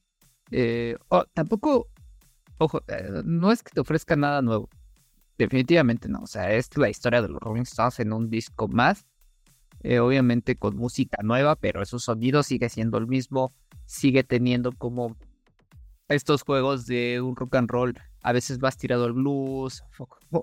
Eh, 0.52 0.96
tampoco, 1.34 1.88
ojo, 2.60 2.82
eh, 2.88 3.24
no 3.26 3.52
es 3.52 3.64
que 3.64 3.72
te 3.72 3.80
ofrezca 3.80 4.16
nada 4.16 4.44
nuevo. 4.44 4.70
Definitivamente 5.40 6.08
no. 6.08 6.20
O 6.22 6.28
sea, 6.28 6.54
es 6.54 6.70
la 6.78 6.90
historia 6.90 7.24
de 7.24 7.30
los 7.30 7.40
Rolling 7.40 7.64
Stones 7.64 8.00
en 8.00 8.14
un 8.14 8.30
disco 8.30 8.68
más. 8.68 9.08
Obviamente 9.84 10.56
con 10.56 10.78
música 10.78 11.18
nueva, 11.24 11.56
pero 11.56 11.84
su 11.86 11.98
sonido 11.98 12.44
sigue 12.44 12.70
siendo 12.70 13.00
el 13.00 13.08
mismo. 13.08 13.56
Sigue 13.86 14.24
teniendo 14.24 14.72
como 14.72 15.18
estos 16.14 16.44
juegos 16.44 16.86
de 16.86 17.22
un 17.22 17.36
rock 17.36 17.56
and 17.56 17.70
roll, 17.70 17.94
a 18.22 18.32
veces 18.32 18.60
más 18.62 18.78
tirado 18.78 19.06
al 19.06 19.14
blues, 19.14 19.84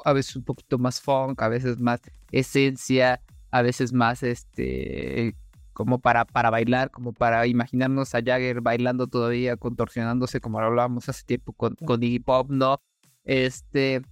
a 0.05 0.13
veces 0.13 0.37
un 0.37 0.45
poquito 0.45 0.79
más 0.79 1.01
funk, 1.01 1.41
a 1.43 1.49
veces 1.49 1.79
más 1.79 2.01
esencia, 2.31 3.21
a 3.51 3.63
veces 3.63 3.93
más 3.93 4.23
este 4.23 5.35
como 5.73 5.99
para, 5.99 6.27
para 6.27 6.51
bailar, 6.51 6.91
como 6.91 7.15
para 7.15 7.47
imaginarnos 7.47 8.15
a 8.15 8.21
Jagger 8.23 8.61
bailando 8.61 9.07
todavía, 9.07 9.57
contorsionándose 9.57 10.41
como 10.41 10.59
hablábamos 10.59 11.09
hace 11.09 11.25
tiempo 11.25 11.55
con, 11.55 11.75
con 11.77 12.03
Iggy 12.03 12.19
Pop, 12.19 12.51
¿no? 12.51 12.83
Este, 13.25 14.03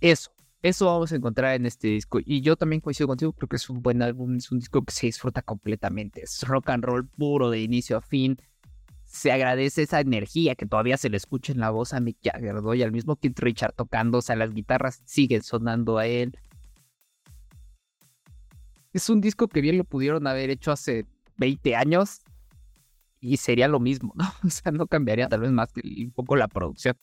eso, 0.00 0.30
eso 0.62 0.86
vamos 0.86 1.12
a 1.12 1.16
encontrar 1.16 1.56
en 1.56 1.66
este 1.66 1.88
disco. 1.88 2.20
Y 2.24 2.40
yo 2.40 2.56
también 2.56 2.80
coincido 2.80 3.06
contigo, 3.06 3.34
creo 3.34 3.48
que 3.48 3.56
es 3.56 3.68
un 3.68 3.82
buen 3.82 4.00
álbum, 4.00 4.36
es 4.36 4.50
un 4.50 4.60
disco 4.60 4.82
que 4.82 4.92
se 4.92 5.06
disfruta 5.06 5.42
completamente. 5.42 6.22
Es 6.22 6.42
rock 6.46 6.70
and 6.70 6.84
roll 6.84 7.06
puro 7.06 7.50
de 7.50 7.60
inicio 7.60 7.98
a 7.98 8.00
fin 8.00 8.40
se 9.10 9.32
agradece 9.32 9.82
esa 9.82 9.98
energía 9.98 10.54
que 10.54 10.66
todavía 10.66 10.96
se 10.96 11.10
le 11.10 11.16
escucha 11.16 11.52
en 11.52 11.58
la 11.58 11.70
voz 11.70 11.92
a 11.92 12.00
Mick 12.00 12.18
Jagger, 12.22 12.62
¿no? 12.62 12.70
Al 12.70 12.92
mismo 12.92 13.16
Keith 13.16 13.40
Richard 13.40 13.74
tocando, 13.74 14.18
o 14.18 14.22
sea, 14.22 14.36
las 14.36 14.54
guitarras 14.54 15.02
siguen 15.04 15.42
sonando 15.42 15.98
a 15.98 16.06
él. 16.06 16.38
Es 18.92 19.10
un 19.10 19.20
disco 19.20 19.48
que 19.48 19.60
bien 19.60 19.78
lo 19.78 19.84
pudieron 19.84 20.28
haber 20.28 20.50
hecho 20.50 20.70
hace 20.70 21.06
20 21.38 21.74
años 21.74 22.20
y 23.18 23.36
sería 23.38 23.66
lo 23.66 23.80
mismo, 23.80 24.12
¿no? 24.14 24.24
O 24.46 24.50
sea, 24.50 24.70
no 24.70 24.86
cambiaría 24.86 25.28
tal 25.28 25.40
vez 25.40 25.50
más 25.50 25.72
que 25.72 25.82
un 26.04 26.12
poco 26.12 26.36
la 26.36 26.46
producción. 26.46 26.96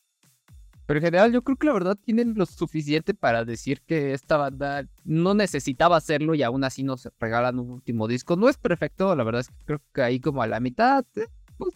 Pero 0.85 0.99
en 0.99 1.05
general 1.05 1.33
yo 1.33 1.43
creo 1.43 1.57
que 1.57 1.67
la 1.67 1.73
verdad 1.73 1.97
tienen 2.01 2.35
lo 2.37 2.45
suficiente 2.45 3.13
para 3.13 3.43
decir 3.43 3.81
que 3.81 4.13
esta 4.13 4.37
banda 4.37 4.87
no 5.03 5.33
necesitaba 5.33 5.97
hacerlo 5.97 6.35
y 6.35 6.43
aún 6.43 6.63
así 6.63 6.83
nos 6.83 7.09
regalan 7.19 7.59
un 7.59 7.69
último 7.69 8.07
disco. 8.07 8.37
No 8.37 8.47
es 8.47 8.57
perfecto, 8.57 9.13
la 9.13 9.25
verdad 9.25 9.41
es 9.41 9.49
que 9.49 9.65
creo 9.65 9.81
que 9.93 10.01
ahí 10.01 10.21
como 10.21 10.41
a 10.41 10.47
la 10.47 10.61
mitad 10.61 11.05
eh, 11.17 11.27
pues, 11.57 11.73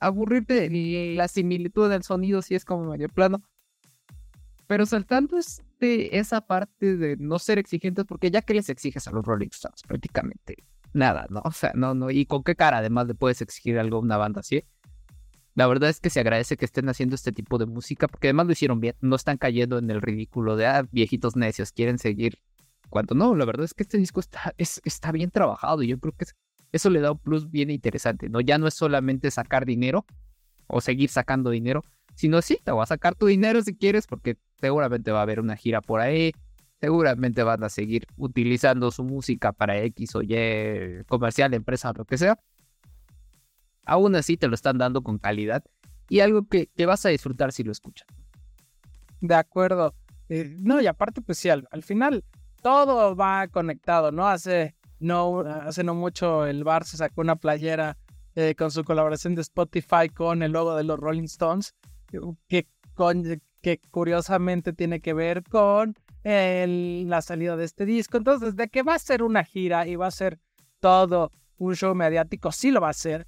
aburrirte 0.00 0.68
la 1.14 1.28
similitud 1.28 1.88
del 1.90 2.02
sonido 2.02 2.42
si 2.42 2.54
es 2.54 2.64
como 2.64 2.90
medio 2.90 3.08
plano. 3.08 3.42
Pero 4.66 4.84
saltando 4.84 5.38
este, 5.38 6.18
esa 6.18 6.42
parte 6.42 6.96
de 6.96 7.16
no 7.16 7.38
ser 7.38 7.58
exigentes, 7.58 8.04
porque 8.04 8.30
ya 8.30 8.42
que 8.42 8.54
les 8.54 8.68
exiges 8.68 9.08
a 9.08 9.10
los 9.12 9.24
Rolling 9.24 9.48
Stones, 9.50 9.82
prácticamente 9.86 10.56
nada, 10.92 11.26
¿no? 11.30 11.40
O 11.44 11.52
sea, 11.52 11.72
no, 11.74 11.94
no. 11.94 12.10
¿Y 12.10 12.26
con 12.26 12.42
qué 12.42 12.54
cara 12.54 12.78
además 12.78 13.06
le 13.06 13.14
puedes 13.14 13.40
exigir 13.40 13.78
algo 13.78 13.96
a 13.96 14.00
una 14.00 14.16
banda 14.16 14.40
así? 14.40 14.64
La 15.54 15.66
verdad 15.66 15.90
es 15.90 16.00
que 16.00 16.10
se 16.10 16.20
agradece 16.20 16.56
que 16.56 16.64
estén 16.64 16.88
haciendo 16.88 17.14
este 17.14 17.32
tipo 17.32 17.58
de 17.58 17.66
música, 17.66 18.06
porque 18.06 18.28
además 18.28 18.46
lo 18.46 18.52
hicieron 18.52 18.80
bien. 18.80 18.94
No 19.00 19.16
están 19.16 19.38
cayendo 19.38 19.78
en 19.78 19.90
el 19.90 20.00
ridículo 20.00 20.56
de, 20.56 20.66
ah, 20.66 20.86
viejitos 20.92 21.34
necios, 21.34 21.72
quieren 21.72 21.98
seguir. 21.98 22.38
Cuando 22.90 23.14
no, 23.14 23.34
la 23.34 23.44
verdad 23.44 23.64
es 23.64 23.74
que 23.74 23.82
este 23.82 23.98
disco 23.98 24.20
está, 24.20 24.54
es, 24.56 24.80
está 24.84 25.12
bien 25.12 25.30
trabajado 25.30 25.82
y 25.82 25.88
yo 25.88 25.98
creo 25.98 26.12
que 26.12 26.24
es 26.24 26.36
eso 26.72 26.90
le 26.90 27.00
da 27.00 27.12
un 27.12 27.18
plus 27.18 27.50
bien 27.50 27.70
interesante, 27.70 28.28
¿no? 28.28 28.40
Ya 28.40 28.58
no 28.58 28.66
es 28.66 28.74
solamente 28.74 29.30
sacar 29.30 29.64
dinero 29.66 30.04
o 30.66 30.80
seguir 30.80 31.10
sacando 31.10 31.50
dinero, 31.50 31.84
sino 32.14 32.42
sí, 32.42 32.58
te 32.62 32.72
voy 32.72 32.82
a 32.82 32.86
sacar 32.86 33.14
tu 33.14 33.26
dinero 33.26 33.62
si 33.62 33.74
quieres, 33.74 34.06
porque 34.06 34.36
seguramente 34.60 35.10
va 35.10 35.20
a 35.20 35.22
haber 35.22 35.40
una 35.40 35.56
gira 35.56 35.80
por 35.80 36.00
ahí, 36.00 36.32
seguramente 36.80 37.42
van 37.42 37.64
a 37.64 37.68
seguir 37.68 38.06
utilizando 38.16 38.90
su 38.90 39.04
música 39.04 39.52
para 39.52 39.78
X 39.82 40.14
o 40.16 40.22
Y 40.22 41.04
comercial, 41.08 41.54
empresa, 41.54 41.92
lo 41.96 42.04
que 42.04 42.18
sea. 42.18 42.38
Aún 43.84 44.14
así 44.16 44.36
te 44.36 44.48
lo 44.48 44.54
están 44.54 44.78
dando 44.78 45.02
con 45.02 45.18
calidad 45.18 45.64
y 46.08 46.20
algo 46.20 46.46
que, 46.46 46.66
te 46.66 46.86
vas 46.86 47.04
a 47.06 47.10
disfrutar 47.10 47.52
si 47.52 47.64
lo 47.64 47.72
escuchas. 47.72 48.06
De 49.20 49.34
acuerdo. 49.34 49.94
Eh, 50.28 50.56
no, 50.58 50.80
y 50.80 50.86
aparte, 50.86 51.22
pues 51.22 51.38
sí, 51.38 51.48
al, 51.48 51.66
final 51.82 52.24
todo 52.62 53.16
va 53.16 53.48
conectado, 53.48 54.12
¿no? 54.12 54.28
Hace 54.28 54.74
no, 55.00 55.40
hace 55.40 55.84
no 55.84 55.94
mucho 55.94 56.46
el 56.46 56.64
Bar 56.64 56.84
se 56.84 56.96
sacó 56.96 57.20
una 57.20 57.36
playera 57.36 57.96
eh, 58.34 58.54
con 58.54 58.70
su 58.70 58.84
colaboración 58.84 59.34
de 59.34 59.42
Spotify 59.42 60.08
con 60.12 60.42
el 60.42 60.52
logo 60.52 60.76
de 60.76 60.84
los 60.84 60.98
Rolling 60.98 61.24
Stones, 61.24 61.74
que, 62.46 62.66
que 63.62 63.80
curiosamente 63.90 64.72
tiene 64.72 65.00
que 65.00 65.12
ver 65.12 65.42
con 65.44 65.96
la 66.24 67.22
salida 67.22 67.56
de 67.56 67.64
este 67.64 67.86
disco. 67.86 68.18
Entonces, 68.18 68.54
de 68.54 68.68
que 68.68 68.82
va 68.82 68.94
a 68.94 68.98
ser 68.98 69.22
una 69.22 69.44
gira 69.44 69.86
y 69.86 69.96
va 69.96 70.08
a 70.08 70.10
ser 70.10 70.38
todo 70.78 71.30
un 71.56 71.74
show 71.74 71.94
mediático, 71.94 72.52
sí 72.52 72.70
lo 72.70 72.80
va 72.80 72.90
a 72.90 72.94
ser. 72.94 73.26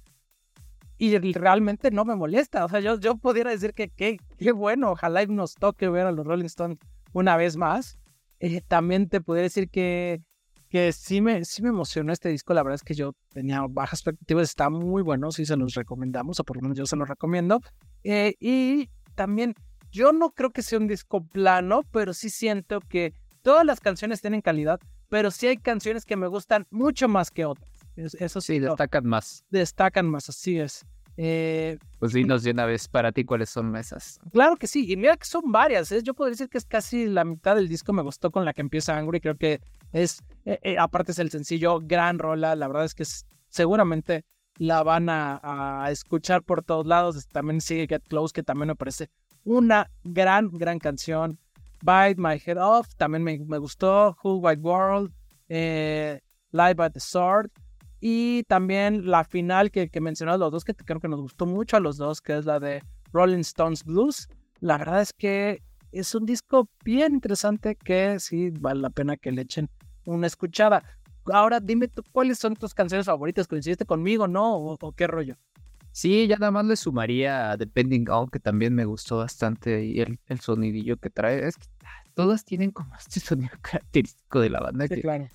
Y 0.97 1.17
realmente 1.33 1.89
no 1.89 2.05
me 2.05 2.15
molesta. 2.15 2.63
O 2.63 2.69
sea, 2.69 2.79
yo, 2.79 2.99
yo 2.99 3.17
pudiera 3.17 3.49
decir 3.49 3.73
que 3.73 3.89
qué 3.89 4.51
bueno, 4.51 4.91
ojalá 4.91 5.25
nos 5.25 5.55
toque 5.55 5.89
ver 5.89 6.05
a 6.05 6.11
los 6.11 6.27
Rolling 6.27 6.45
Stones 6.45 6.77
una 7.11 7.37
vez 7.37 7.57
más. 7.57 7.97
Eh, 8.39 8.61
también 8.61 9.09
te 9.09 9.19
podría 9.19 9.43
decir 9.43 9.69
que 9.69 10.21
que 10.71 10.93
sí 10.93 11.19
me, 11.19 11.43
sí 11.43 11.61
me 11.61 11.69
emocionó 11.69 12.13
este 12.13 12.29
disco. 12.29 12.53
La 12.53 12.63
verdad 12.63 12.75
es 12.75 12.83
que 12.83 12.93
yo 12.93 13.13
tenía 13.33 13.61
bajas 13.69 13.99
expectativas, 13.99 14.49
está 14.49 14.69
muy 14.69 15.03
bueno, 15.03 15.29
sí 15.31 15.45
se 15.45 15.57
los 15.57 15.73
recomendamos, 15.75 16.39
o 16.39 16.45
por 16.45 16.55
lo 16.55 16.61
menos 16.61 16.77
yo 16.77 16.85
se 16.85 16.95
los 16.95 17.09
recomiendo. 17.09 17.59
Eh, 18.05 18.35
y 18.39 18.89
también, 19.13 19.53
yo 19.91 20.13
no 20.13 20.31
creo 20.31 20.51
que 20.51 20.61
sea 20.61 20.79
un 20.79 20.87
disco 20.87 21.27
plano, 21.27 21.81
pero 21.91 22.13
sí 22.13 22.29
siento 22.29 22.79
que 22.79 23.13
todas 23.41 23.65
las 23.65 23.81
canciones 23.81 24.21
tienen 24.21 24.39
calidad, 24.39 24.79
pero 25.09 25.29
sí 25.29 25.47
hay 25.47 25.57
canciones 25.57 26.05
que 26.05 26.15
me 26.15 26.27
gustan 26.27 26.65
mucho 26.71 27.09
más 27.09 27.31
que 27.31 27.43
otras. 27.43 27.69
Eso 27.97 28.39
sí, 28.39 28.53
sí 28.53 28.59
destacan 28.59 29.05
más. 29.05 29.43
Destacan 29.49 30.09
más, 30.09 30.29
así 30.29 30.57
es. 30.57 30.85
Eh, 31.17 31.77
pues 31.99 32.13
dinos 32.13 32.43
de 32.43 32.51
una 32.51 32.65
vez 32.65 32.87
para 32.87 33.11
ti 33.11 33.25
cuáles 33.25 33.49
son 33.49 33.75
esas. 33.75 34.19
Claro 34.31 34.55
que 34.55 34.67
sí, 34.67 34.89
y 34.89 34.95
mira 34.95 35.17
que 35.17 35.25
son 35.25 35.51
varias. 35.51 35.91
¿eh? 35.91 36.01
Yo 36.01 36.13
podría 36.13 36.31
decir 36.31 36.47
que 36.47 36.57
es 36.57 36.65
casi 36.65 37.07
la 37.07 37.25
mitad 37.25 37.55
del 37.55 37.67
disco 37.67 37.91
me 37.91 38.01
gustó 38.01 38.31
con 38.31 38.45
la 38.45 38.53
que 38.53 38.61
empieza 38.61 38.97
Angry. 38.97 39.19
Creo 39.19 39.35
que 39.35 39.59
es, 39.91 40.23
eh, 40.45 40.77
aparte 40.77 41.11
es 41.11 41.19
el 41.19 41.31
sencillo, 41.31 41.79
gran 41.81 42.19
rola. 42.19 42.55
La 42.55 42.67
verdad 42.67 42.85
es 42.85 42.95
que 42.95 43.05
seguramente 43.49 44.25
la 44.57 44.83
van 44.83 45.07
a, 45.09 45.87
escuchar 45.89 46.43
por 46.43 46.63
todos 46.63 46.85
lados. 46.85 47.27
También 47.27 47.61
sigue 47.61 47.87
Get 47.87 48.03
Close, 48.07 48.33
que 48.33 48.43
también 48.43 48.67
me 48.67 48.75
parece 48.75 49.09
una 49.43 49.89
gran, 50.03 50.49
gran 50.49 50.79
canción. 50.79 51.39
Bite 51.81 52.21
My 52.21 52.39
Head 52.43 52.57
Off, 52.61 52.93
también 52.95 53.23
me, 53.23 53.39
me 53.39 53.57
gustó. 53.57 54.15
Whole 54.23 54.39
White 54.39 54.61
World, 54.61 55.11
Live 55.49 56.75
by 56.75 56.91
the 56.91 56.99
Sword. 56.99 57.49
Y 57.99 58.43
también 58.43 59.09
la 59.09 59.23
final 59.23 59.71
que, 59.71 59.89
que 59.89 60.01
mencionas 60.01 60.39
los 60.39 60.51
dos, 60.51 60.63
que 60.63 60.73
creo 60.73 60.99
que 60.99 61.07
nos 61.07 61.21
gustó 61.21 61.45
mucho 61.45 61.77
a 61.77 61.79
los 61.79 61.97
dos, 61.97 62.19
que 62.19 62.37
es 62.37 62.45
la 62.45 62.59
de 62.59 62.83
Rolling 63.13 63.41
Stones 63.41 63.83
Blues. 63.83 64.27
La 64.59 64.77
verdad 64.77 65.01
es 65.01 65.13
que 65.13 65.61
es 65.91 66.15
un 66.15 66.25
disco 66.25 66.69
bien 66.83 67.13
interesante 67.13 67.75
que 67.75 68.19
sí 68.19 68.49
vale 68.49 68.81
la 68.81 68.89
pena 68.89 69.17
que 69.17 69.31
le 69.31 69.41
echen 69.41 69.69
una 70.11 70.27
escuchada. 70.27 70.83
Ahora 71.25 71.59
dime 71.59 71.87
tú, 71.87 72.03
¿cuáles 72.11 72.39
son 72.39 72.55
tus 72.55 72.73
canciones 72.73 73.05
favoritas? 73.05 73.47
¿Coincidiste 73.47 73.85
conmigo, 73.85 74.27
no? 74.27 74.55
¿O, 74.55 74.91
qué 74.93 75.07
rollo? 75.07 75.35
Sí, 75.91 76.27
ya 76.27 76.37
nada 76.37 76.51
más 76.51 76.65
le 76.65 76.75
sumaría 76.75 77.57
Depending 77.57 78.09
On, 78.09 78.29
que 78.29 78.39
también 78.39 78.73
me 78.73 78.85
gustó 78.85 79.17
bastante, 79.17 79.85
y 79.85 79.99
el, 79.99 80.19
el 80.27 80.39
sonidillo 80.39 80.97
que 80.97 81.09
trae. 81.09 81.47
Es 81.47 81.57
que 81.57 81.67
ah, 81.83 82.03
todas 82.13 82.45
tienen 82.45 82.71
como 82.71 82.95
este 82.95 83.19
sonido 83.19 83.51
característico 83.61 84.39
de 84.39 84.49
la 84.49 84.61
banda. 84.61 84.87
Sí, 84.87 85.01
claro. 85.01 85.27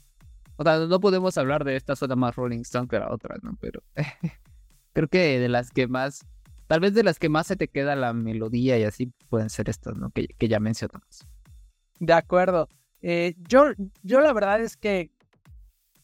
O 0.56 0.64
sea, 0.64 0.78
no 0.78 1.00
podemos 1.00 1.36
hablar 1.36 1.64
de 1.64 1.76
esta 1.76 1.94
zona 1.96 2.16
más 2.16 2.34
Rolling 2.34 2.60
Stone 2.60 2.88
que 2.88 2.98
la 2.98 3.12
otra, 3.12 3.36
¿no? 3.42 3.56
Pero 3.60 3.82
creo 4.92 5.08
que 5.08 5.38
de 5.38 5.48
las 5.48 5.70
que 5.70 5.86
más, 5.86 6.26
tal 6.66 6.80
vez 6.80 6.94
de 6.94 7.04
las 7.04 7.18
que 7.18 7.28
más 7.28 7.46
se 7.46 7.56
te 7.56 7.68
queda 7.68 7.94
la 7.94 8.12
melodía 8.14 8.78
y 8.78 8.84
así 8.84 9.12
pueden 9.28 9.50
ser 9.50 9.68
estas, 9.68 9.96
¿no? 9.96 10.10
Que, 10.10 10.26
que 10.26 10.48
ya 10.48 10.58
mencionamos. 10.58 11.26
De 12.00 12.12
acuerdo. 12.12 12.68
Eh, 13.02 13.34
yo, 13.48 13.66
yo 14.02 14.20
la 14.20 14.32
verdad 14.32 14.60
es 14.60 14.76
que 14.76 15.10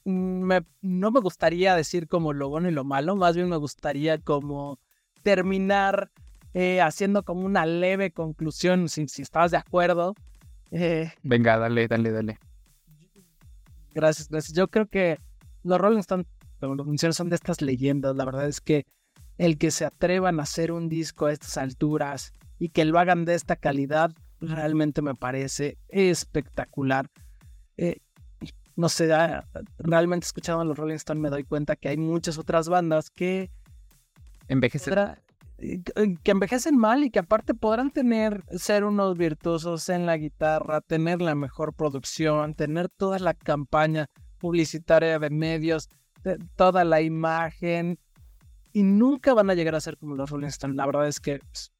me, 0.05 0.65
no 0.81 1.11
me 1.11 1.21
gustaría 1.21 1.75
decir 1.75 2.09
como 2.09 2.33
lo 2.33 2.49
bueno 2.49 2.69
y 2.69 2.73
lo 2.73 2.85
malo, 2.85 3.17
más 3.17 3.37
bien 3.37 3.49
me 3.49 3.57
gustaría 3.57 4.19
como 4.19 4.79
terminar 5.23 6.11
eh, 6.55 6.81
haciendo 6.81 7.23
como 7.23 7.47
una 7.47 7.65
leve 7.65 8.11
conclusión, 8.11 8.89
si, 8.89 9.09
si 9.09 9.23
estás 9.23 9.51
de 9.53 9.57
acuerdo. 9.57 10.15
Eh, 10.71 11.11
Venga, 11.23 11.59
dale, 11.59 11.89
dale, 11.89 12.11
dale. 12.11 12.39
Gracias, 13.95 14.29
gracias. 14.29 14.57
Yo 14.57 14.69
creo 14.69 14.87
que 14.87 15.19
los 15.63 15.79
Rolling 15.79 15.99
Stones, 16.01 16.27
como 16.61 16.75
lo 16.75 16.85
mencioné, 16.85 17.13
son 17.13 17.29
de 17.29 17.37
estas 17.37 17.63
leyendas. 17.63 18.17
La 18.17 18.25
verdad 18.25 18.49
es 18.49 18.61
que 18.61 18.87
el 19.39 19.59
que 19.59 19.71
se 19.71 19.85
atrevan 19.85 20.41
a 20.41 20.45
hacer 20.45 20.73
un 20.73 20.89
disco 20.89 21.27
a 21.27 21.33
estas 21.33 21.57
alturas 21.57 22.33
y 22.59 22.69
que 22.69 22.85
lo 22.85 22.99
hagan 22.99 23.25
de 23.25 23.35
esta 23.35 23.57
calidad, 23.57 24.13
realmente 24.43 25.03
me 25.03 25.15
parece 25.15 25.79
espectacular. 25.89 27.09
Eh, 27.77 27.99
no 28.77 28.89
sé, 28.89 29.13
ah, 29.13 29.47
realmente 29.79 30.27
escuchando 30.27 30.63
a 30.63 30.65
los 30.65 30.77
Rolling 30.77 30.97
Stones 30.97 31.23
me 31.23 31.31
doy 31.31 31.45
cuenta 31.45 31.77
que 31.77 31.89
hay 31.89 31.97
muchas 31.97 32.39
otras 32.39 32.69
bandas 32.69 33.11
que 33.11 33.51
envejecen 34.49 34.95
eh, 35.59 35.81
que 36.23 36.31
envejecen 36.31 36.77
mal 36.77 37.05
y 37.05 37.11
que 37.11 37.21
aparte 37.21 37.55
podrán 37.55 37.91
tener 37.91 38.43
ser 38.51 38.85
unos 38.85 39.17
virtuosos 39.17 39.89
en 39.89 40.07
la 40.07 40.17
guitarra, 40.17 40.81
tener 40.81 41.23
la 41.23 41.35
mejor 41.35 41.75
producción, 41.75 42.55
tener 42.55 42.89
toda 42.89 43.19
la 43.21 43.35
campaña 43.35 44.07
publicitaria 44.39 45.19
de 45.19 45.31
medios, 45.31 45.89
toda 46.57 46.85
la 46.85 47.01
imagen 47.01 47.99
y 48.73 48.83
nunca 48.83 49.35
van 49.35 49.51
a 49.51 49.55
llegar 49.55 49.75
a 49.77 49.81
ser 49.81 49.97
como 49.99 50.17
los 50.17 50.31
Rolling 50.31 50.49
Stones. 50.49 50.77
La 50.77 50.87
verdad 50.87 51.07
es 51.07 51.21
que 51.21 51.39
pues, 51.39 51.73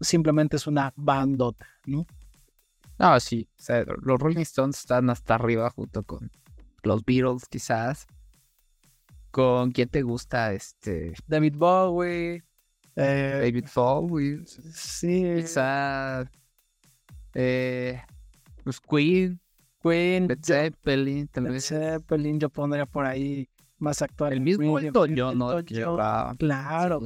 simplemente 0.00 0.56
es 0.56 0.66
una 0.66 0.92
bandota, 0.96 1.66
¿no? 1.86 2.06
Ah, 2.98 3.18
sí. 3.18 3.48
O 3.58 3.62
sea, 3.62 3.84
los 4.02 4.20
Rolling 4.20 4.40
Stones 4.40 4.78
están 4.78 5.08
hasta 5.10 5.34
arriba 5.34 5.70
junto 5.70 6.02
con 6.02 6.30
los 6.82 7.04
Beatles, 7.04 7.46
quizás. 7.48 8.06
¿Con 9.30 9.70
quién 9.70 9.88
te 9.88 10.02
gusta? 10.02 10.52
Este. 10.52 11.14
David 11.26 11.54
Bowie. 11.56 12.44
Eh, 12.96 13.38
David 13.42 13.66
Bowie. 13.74 14.42
Sí. 14.46 15.24
Quizás. 15.36 16.28
Eh, 17.34 18.02
pues 18.64 18.80
Queen. 18.80 19.40
Queen. 19.82 20.28
Led 20.28 20.40
Zeppelin. 20.42 21.30
Led 21.34 21.60
Zeppelin, 21.60 22.38
yo 22.38 22.50
pondría 22.50 22.86
por 22.86 23.06
ahí 23.06 23.48
más 23.78 24.02
actual. 24.02 24.34
El 24.34 24.40
mismo 24.40 24.78
Elton 24.78 25.14
John, 25.16 25.38
¿no? 25.38 25.64
Claro. 26.36 27.00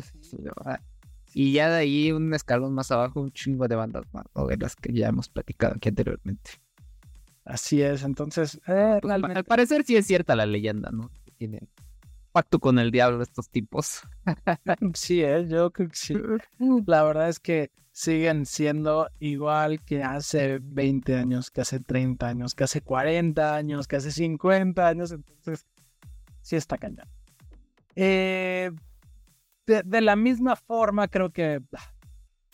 Y 1.35 1.53
ya 1.53 1.69
de 1.69 1.77
ahí, 1.79 2.13
un 2.13 2.33
escalón 2.33 2.75
más 2.75 2.91
abajo, 2.93 3.21
un 3.21 3.33
chingo 3.33 3.67
de 3.67 3.75
bandas 3.75 4.05
más, 4.13 4.25
o 4.35 4.47
de 4.47 4.57
las 4.57 4.77
que 4.77 4.93
ya 4.93 5.09
hemos 5.09 5.29
platicado 5.29 5.75
aquí 5.75 5.89
anteriormente. 5.89 6.53
Así 7.45 7.83
es, 7.83 8.05
entonces, 8.05 8.61
eh, 8.69 8.99
pues, 9.03 9.13
al 9.13 9.45
parecer 9.45 9.85
sí 9.85 9.97
es 9.97 10.07
cierta 10.07 10.37
la 10.37 10.47
leyenda, 10.47 10.91
¿no? 10.91 11.11
Tienen 11.37 11.69
pacto 12.35 12.59
con 12.59 12.79
el 12.79 12.91
diablo 12.91 13.23
estos 13.23 13.49
tipos. 13.49 14.03
sí, 14.95 15.23
eh, 15.23 15.47
yo 15.49 15.71
creo 15.71 15.89
que 15.89 15.97
sí. 15.97 16.15
La 16.87 17.05
verdad 17.05 17.29
es 17.29 17.39
que 17.39 17.71
siguen 17.93 18.45
siendo 18.45 19.09
igual 19.21 19.81
que 19.85 20.03
hace 20.03 20.59
20 20.61 21.17
años, 21.17 21.51
que 21.51 21.61
hace 21.61 21.79
30 21.79 22.27
años, 22.27 22.55
que 22.55 22.65
hace 22.65 22.81
40 22.81 23.55
años, 23.55 23.87
que 23.87 23.97
hace 23.97 24.11
50 24.11 24.87
años, 24.87 25.13
entonces 25.13 25.67
sí 26.43 26.57
está 26.57 26.77
cañón. 26.77 27.07
Eh, 27.95 28.73
de, 29.67 30.01
la 30.01 30.17
misma 30.17 30.57
forma, 30.57 31.09
creo 31.09 31.31
que 31.31 31.61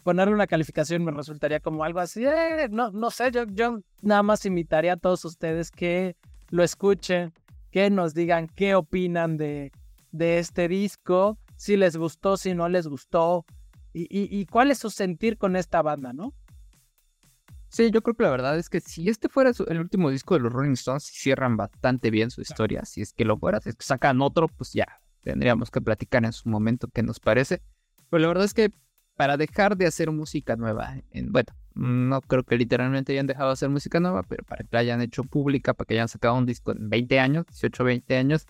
ponerle 0.03 0.35
una 0.35 0.47
calificación 0.47 1.05
me 1.05 1.11
resultaría 1.11 1.61
como 1.61 1.85
algo 1.85 2.01
así. 2.01 2.25
Eh, 2.25 2.69
no, 2.71 2.91
no 2.91 3.11
sé, 3.11 3.31
yo, 3.31 3.45
yo 3.47 3.81
nada 4.03 4.23
más 4.23 4.47
invitaría 4.47 4.95
a 4.95 4.97
todos 4.97 5.25
ustedes 5.25 5.71
que 5.71 6.17
lo 6.51 6.63
escuchen, 6.63 7.33
que 7.71 7.91
nos 7.91 8.15
digan 8.15 8.49
qué 8.49 8.75
opinan 8.75 9.37
de, 9.37 9.73
de 10.13 10.39
este 10.39 10.69
disco, 10.69 11.39
si 11.57 11.77
les 11.77 11.97
gustó, 11.97 12.37
si 12.37 12.55
no 12.55 12.69
les 12.69 12.87
gustó, 12.87 13.45
y, 13.93 14.07
y, 14.11 14.47
cuál 14.47 14.71
es 14.71 14.79
su 14.79 14.89
sentir 14.89 15.37
con 15.37 15.57
esta 15.57 15.83
banda, 15.83 16.13
¿no? 16.13 16.33
Sí, 17.71 17.91
yo 17.91 18.03
creo 18.03 18.15
que 18.15 18.23
la 18.23 18.31
verdad 18.31 18.57
es 18.57 18.69
que 18.69 18.81
si 18.81 19.09
este 19.09 19.29
fuera 19.29 19.51
el 19.67 19.81
último 19.81 20.11
disco 20.11 20.35
de 20.35 20.41
los 20.41 20.53
Rolling 20.53 20.73
Stones, 20.73 21.05
cierran 21.05 21.57
bastante 21.57 22.11
bien 22.11 22.31
su 22.31 22.41
historia. 22.41 22.85
Si 22.85 23.01
es 23.01 23.13
que 23.13 23.25
lo 23.25 23.37
fuera, 23.37 23.61
si 23.61 23.71
sacan 23.81 24.23
otro, 24.23 24.47
pues 24.47 24.73
ya, 24.73 25.01
tendríamos 25.23 25.71
que 25.71 25.81
platicar 25.81 26.25
en 26.25 26.33
su 26.33 26.49
momento 26.49 26.89
qué 26.89 27.03
nos 27.03 27.21
parece. 27.21 27.63
Pero 28.11 28.21
la 28.23 28.29
verdad 28.29 28.45
es 28.45 28.55
que 28.55 28.71
para 29.17 29.37
dejar 29.37 29.77
de 29.77 29.87
hacer 29.87 30.11
música 30.11 30.57
nueva, 30.57 30.97
en, 31.11 31.31
bueno, 31.31 31.53
no 31.75 32.21
creo 32.23 32.43
que 32.43 32.57
literalmente 32.57 33.13
hayan 33.13 33.27
dejado 33.27 33.51
de 33.51 33.53
hacer 33.53 33.69
música 33.69 34.01
nueva, 34.01 34.23
pero 34.23 34.45
para 34.45 34.65
que 34.65 34.69
la 34.73 34.81
hayan 34.81 35.03
hecho 35.03 35.25
pública, 35.25 35.75
para 35.75 35.87
que 35.87 35.95
hayan 35.95 36.09
sacado 36.09 36.35
un 36.35 36.47
disco 36.47 36.73
en 36.73 36.89
20 36.89 37.21
años, 37.21 37.47
18, 37.47 37.85
20 37.85 38.17
años, 38.17 38.47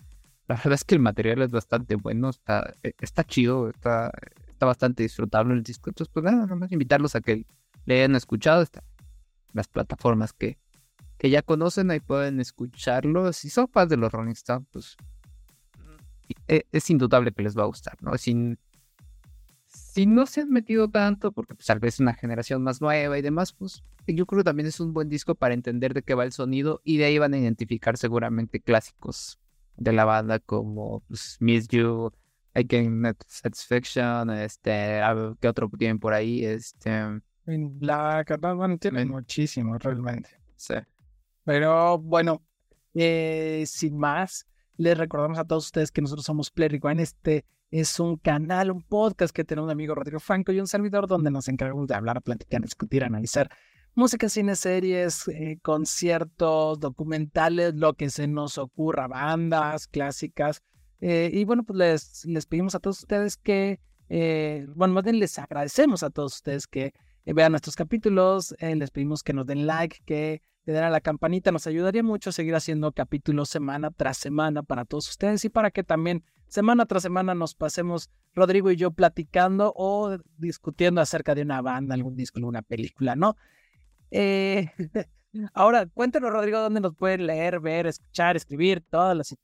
la 0.47 0.55
verdad 0.55 0.73
es 0.73 0.83
que 0.83 0.95
el 0.95 1.01
material 1.01 1.41
es 1.41 1.51
bastante 1.51 1.95
bueno, 1.95 2.29
está, 2.29 2.73
eh, 2.83 2.93
está 2.99 3.23
chido, 3.23 3.69
está, 3.69 4.11
está 4.47 4.65
bastante 4.65 5.03
disfrutable 5.03 5.53
el 5.53 5.63
disco. 5.63 5.89
Entonces, 5.89 6.11
pues 6.13 6.23
nada, 6.25 6.45
más 6.55 6.71
invitarlos 6.71 7.15
a 7.15 7.21
que 7.21 7.45
le 7.85 7.95
hayan 7.95 8.15
escuchado 8.15 8.61
está, 8.61 8.83
las 9.53 9.67
plataformas 9.67 10.33
que, 10.33 10.57
que 11.17 11.29
ya 11.29 11.41
conocen, 11.41 11.91
ahí 11.91 11.99
pueden 11.99 12.39
escucharlo. 12.39 13.31
Si 13.33 13.49
son 13.49 13.67
fans 13.67 13.89
de 13.89 13.97
los 13.97 14.11
Rolling 14.11 14.31
Stones, 14.31 14.67
pues 14.71 14.97
e, 16.51 16.67
es, 16.73 16.89
indudable 16.89 17.31
que 17.31 17.43
les 17.43 17.57
va 17.57 17.63
a 17.63 17.67
gustar, 17.67 17.97
¿no? 18.03 18.17
Si, 18.17 18.57
si 19.67 20.05
no 20.05 20.25
se 20.25 20.41
han 20.41 20.49
metido 20.49 20.89
tanto, 20.89 21.31
porque 21.31 21.55
pues, 21.55 21.65
tal 21.65 21.79
vez 21.79 21.93
es 21.93 21.99
una 22.01 22.13
generación 22.13 22.61
más 22.61 22.81
nueva 22.81 23.17
y 23.17 23.21
demás, 23.21 23.53
pues 23.53 23.83
yo 24.05 24.25
creo 24.25 24.41
que 24.41 24.43
también 24.43 24.67
es 24.67 24.81
un 24.81 24.91
buen 24.91 25.07
disco 25.07 25.33
para 25.33 25.53
entender 25.53 25.93
de 25.93 26.03
qué 26.03 26.13
va 26.13 26.25
el 26.25 26.33
sonido 26.33 26.81
y 26.83 26.97
de 26.97 27.05
ahí 27.05 27.17
van 27.17 27.33
a 27.33 27.37
identificar 27.37 27.97
seguramente 27.97 28.59
clásicos 28.59 29.39
de 29.77 29.93
la 29.93 30.03
banda 30.03 30.39
como 30.39 30.99
pues, 31.07 31.37
Miss 31.39 31.69
You, 31.69 32.11
I 32.53 32.65
Can 32.65 33.15
Satisfaction, 33.27 34.29
este, 34.31 34.99
¿qué 35.39 35.47
otro 35.47 35.69
tienen 35.77 35.99
por 35.99 36.13
ahí? 36.13 36.43
Este... 36.43 37.21
La 37.45 38.25
bueno, 38.55 38.77
tienen 38.77 39.07
muchísimo 39.07 39.77
realmente. 39.77 40.29
Sí. 40.57 40.75
Pero 41.45 41.97
bueno, 41.97 42.43
eh, 42.93 43.63
sin 43.65 43.97
más, 43.97 44.45
les 44.77 44.97
recordamos 44.97 45.37
a 45.37 45.45
todos 45.45 45.65
ustedes 45.65 45.91
que 45.91 46.01
nosotros 46.01 46.25
somos 46.25 46.51
Play 46.51 46.69
Rewind. 46.69 46.99
Este 46.99 47.45
es 47.69 47.99
un 47.99 48.17
canal, 48.17 48.71
un 48.71 48.81
podcast 48.81 49.33
que 49.33 49.43
tenemos 49.43 49.67
un 49.67 49.71
amigo 49.71 49.95
Rodrigo 49.95 50.19
Franco 50.19 50.51
y 50.51 50.59
un 50.59 50.67
servidor 50.67 51.07
donde 51.07 51.31
nos 51.31 51.47
encargamos 51.47 51.87
de 51.87 51.95
hablar, 51.95 52.21
platicar, 52.21 52.61
discutir, 52.61 53.03
analizar 53.03 53.49
música, 53.93 54.29
cine, 54.29 54.55
series, 54.55 55.27
eh, 55.27 55.59
conciertos, 55.61 56.79
documentales, 56.79 57.75
lo 57.75 57.93
que 57.93 58.09
se 58.09 58.27
nos 58.27 58.57
ocurra, 58.57 59.07
bandas 59.07 59.87
clásicas. 59.87 60.61
Eh, 61.01 61.29
y 61.33 61.45
bueno, 61.45 61.63
pues 61.63 61.77
les, 61.77 62.25
les 62.25 62.45
pedimos 62.45 62.75
a 62.75 62.79
todos 62.79 62.99
ustedes 62.99 63.37
que, 63.37 63.79
eh, 64.09 64.65
bueno, 64.75 64.93
más 64.93 65.03
bien 65.03 65.19
les 65.19 65.37
agradecemos 65.39 66.03
a 66.03 66.09
todos 66.09 66.35
ustedes 66.35 66.67
que 66.67 66.93
vean 67.25 67.51
nuestros 67.51 67.75
capítulos, 67.75 68.55
les 68.59 68.91
pedimos 68.91 69.23
que 69.23 69.33
nos 69.33 69.45
den 69.45 69.67
like, 69.67 69.99
que 70.05 70.41
le 70.65 70.73
den 70.73 70.83
a 70.83 70.89
la 70.89 71.01
campanita. 71.01 71.51
Nos 71.51 71.67
ayudaría 71.67 72.03
mucho 72.03 72.29
a 72.29 72.33
seguir 72.33 72.55
haciendo 72.55 72.91
capítulos 72.91 73.49
semana 73.49 73.91
tras 73.91 74.17
semana 74.17 74.63
para 74.63 74.85
todos 74.85 75.09
ustedes 75.09 75.43
y 75.45 75.49
para 75.49 75.71
que 75.71 75.83
también 75.83 76.23
semana 76.47 76.85
tras 76.85 77.03
semana 77.03 77.33
nos 77.33 77.55
pasemos 77.55 78.09
Rodrigo 78.33 78.71
y 78.71 78.75
yo 78.75 78.91
platicando 78.91 79.73
o 79.75 80.17
discutiendo 80.37 81.01
acerca 81.01 81.35
de 81.35 81.41
una 81.43 81.61
banda, 81.61 81.95
algún 81.95 82.15
disco, 82.15 82.39
alguna 82.39 82.61
película, 82.61 83.15
¿no? 83.15 83.35
Eh, 84.11 84.69
ahora, 85.53 85.85
cuéntanos, 85.87 86.31
Rodrigo, 86.31 86.59
dónde 86.59 86.81
nos 86.81 86.95
pueden 86.95 87.25
leer, 87.27 87.59
ver, 87.59 87.87
escuchar, 87.87 88.35
escribir, 88.35 88.83
todas 88.89 89.15
las. 89.17 89.35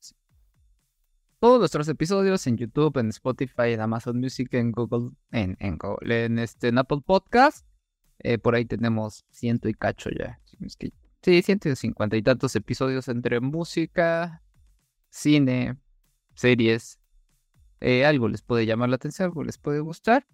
Todos 1.39 1.59
nuestros 1.59 1.87
episodios 1.87 2.45
en 2.47 2.57
YouTube, 2.57 2.97
en 2.97 3.09
Spotify, 3.09 3.73
en 3.73 3.81
Amazon 3.81 4.19
Music, 4.19 4.51
en 4.53 4.71
Google, 4.71 5.11
en, 5.31 5.55
en, 5.59 5.77
en, 6.01 6.39
este, 6.39 6.71
Apple 6.75 7.01
Podcast. 7.05 7.65
Eh, 8.19 8.39
por 8.39 8.55
ahí 8.55 8.65
tenemos 8.65 9.23
ciento 9.29 9.69
y 9.69 9.73
cacho 9.75 10.09
ya. 10.09 10.39
Sí, 11.21 11.41
150 11.41 12.15
y 12.15 12.21
tantos 12.21 12.55
episodios 12.55 13.07
entre 13.07 13.39
música, 13.39 14.43
cine, 15.09 15.77
series. 16.35 16.99
Eh, 17.79 18.05
algo 18.05 18.27
les 18.27 18.41
puede 18.41 18.65
llamar 18.65 18.89
la 18.89 18.95
atención, 18.95 19.25
algo 19.25 19.43
les 19.43 19.57
puede 19.57 19.79
gustar. 19.79 20.25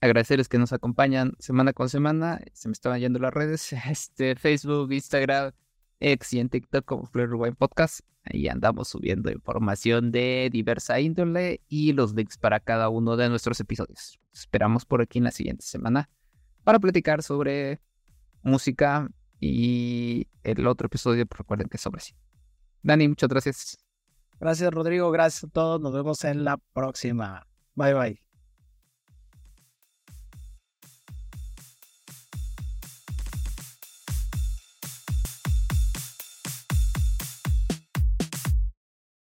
Agradecerles 0.00 0.48
que 0.48 0.58
nos 0.58 0.72
acompañan 0.72 1.32
semana 1.38 1.72
con 1.72 1.88
semana. 1.88 2.40
Se 2.52 2.68
me 2.68 2.72
estaban 2.72 3.00
yendo 3.00 3.18
las 3.18 3.32
redes. 3.32 3.72
Este, 3.90 4.36
Facebook, 4.36 4.92
Instagram, 4.92 5.52
X 6.00 6.32
y 6.34 6.40
en 6.40 6.48
TikTok 6.48 6.84
como 6.84 7.06
Fleur 7.06 7.34
Wine 7.34 7.56
Podcast. 7.56 8.00
Ahí 8.24 8.48
andamos 8.48 8.88
subiendo 8.88 9.30
información 9.30 10.10
de 10.10 10.50
diversa 10.52 10.98
índole 11.00 11.60
y 11.68 11.92
los 11.92 12.14
links 12.14 12.36
para 12.36 12.60
cada 12.60 12.88
uno 12.88 13.16
de 13.16 13.28
nuestros 13.28 13.60
episodios. 13.60 14.18
Esperamos 14.34 14.84
por 14.84 15.00
aquí 15.00 15.18
en 15.18 15.24
la 15.24 15.30
siguiente 15.30 15.64
semana 15.64 16.10
para 16.64 16.80
platicar 16.80 17.22
sobre 17.22 17.80
música, 18.42 19.08
y 19.40 20.28
el 20.42 20.66
otro 20.66 20.86
episodio, 20.86 21.26
pues, 21.26 21.38
recuerden 21.38 21.68
que 21.68 21.76
es 21.76 21.82
sobre 21.82 22.00
sí. 22.00 22.14
Dani, 22.82 23.08
muchas 23.08 23.28
gracias. 23.28 23.78
Gracias, 24.38 24.70
Rodrigo. 24.70 25.10
Gracias 25.10 25.44
a 25.44 25.48
todos. 25.48 25.80
Nos 25.80 25.92
vemos 25.92 26.22
en 26.24 26.44
la 26.44 26.58
próxima. 26.72 27.46
Bye, 27.74 27.94
bye. 27.94 28.25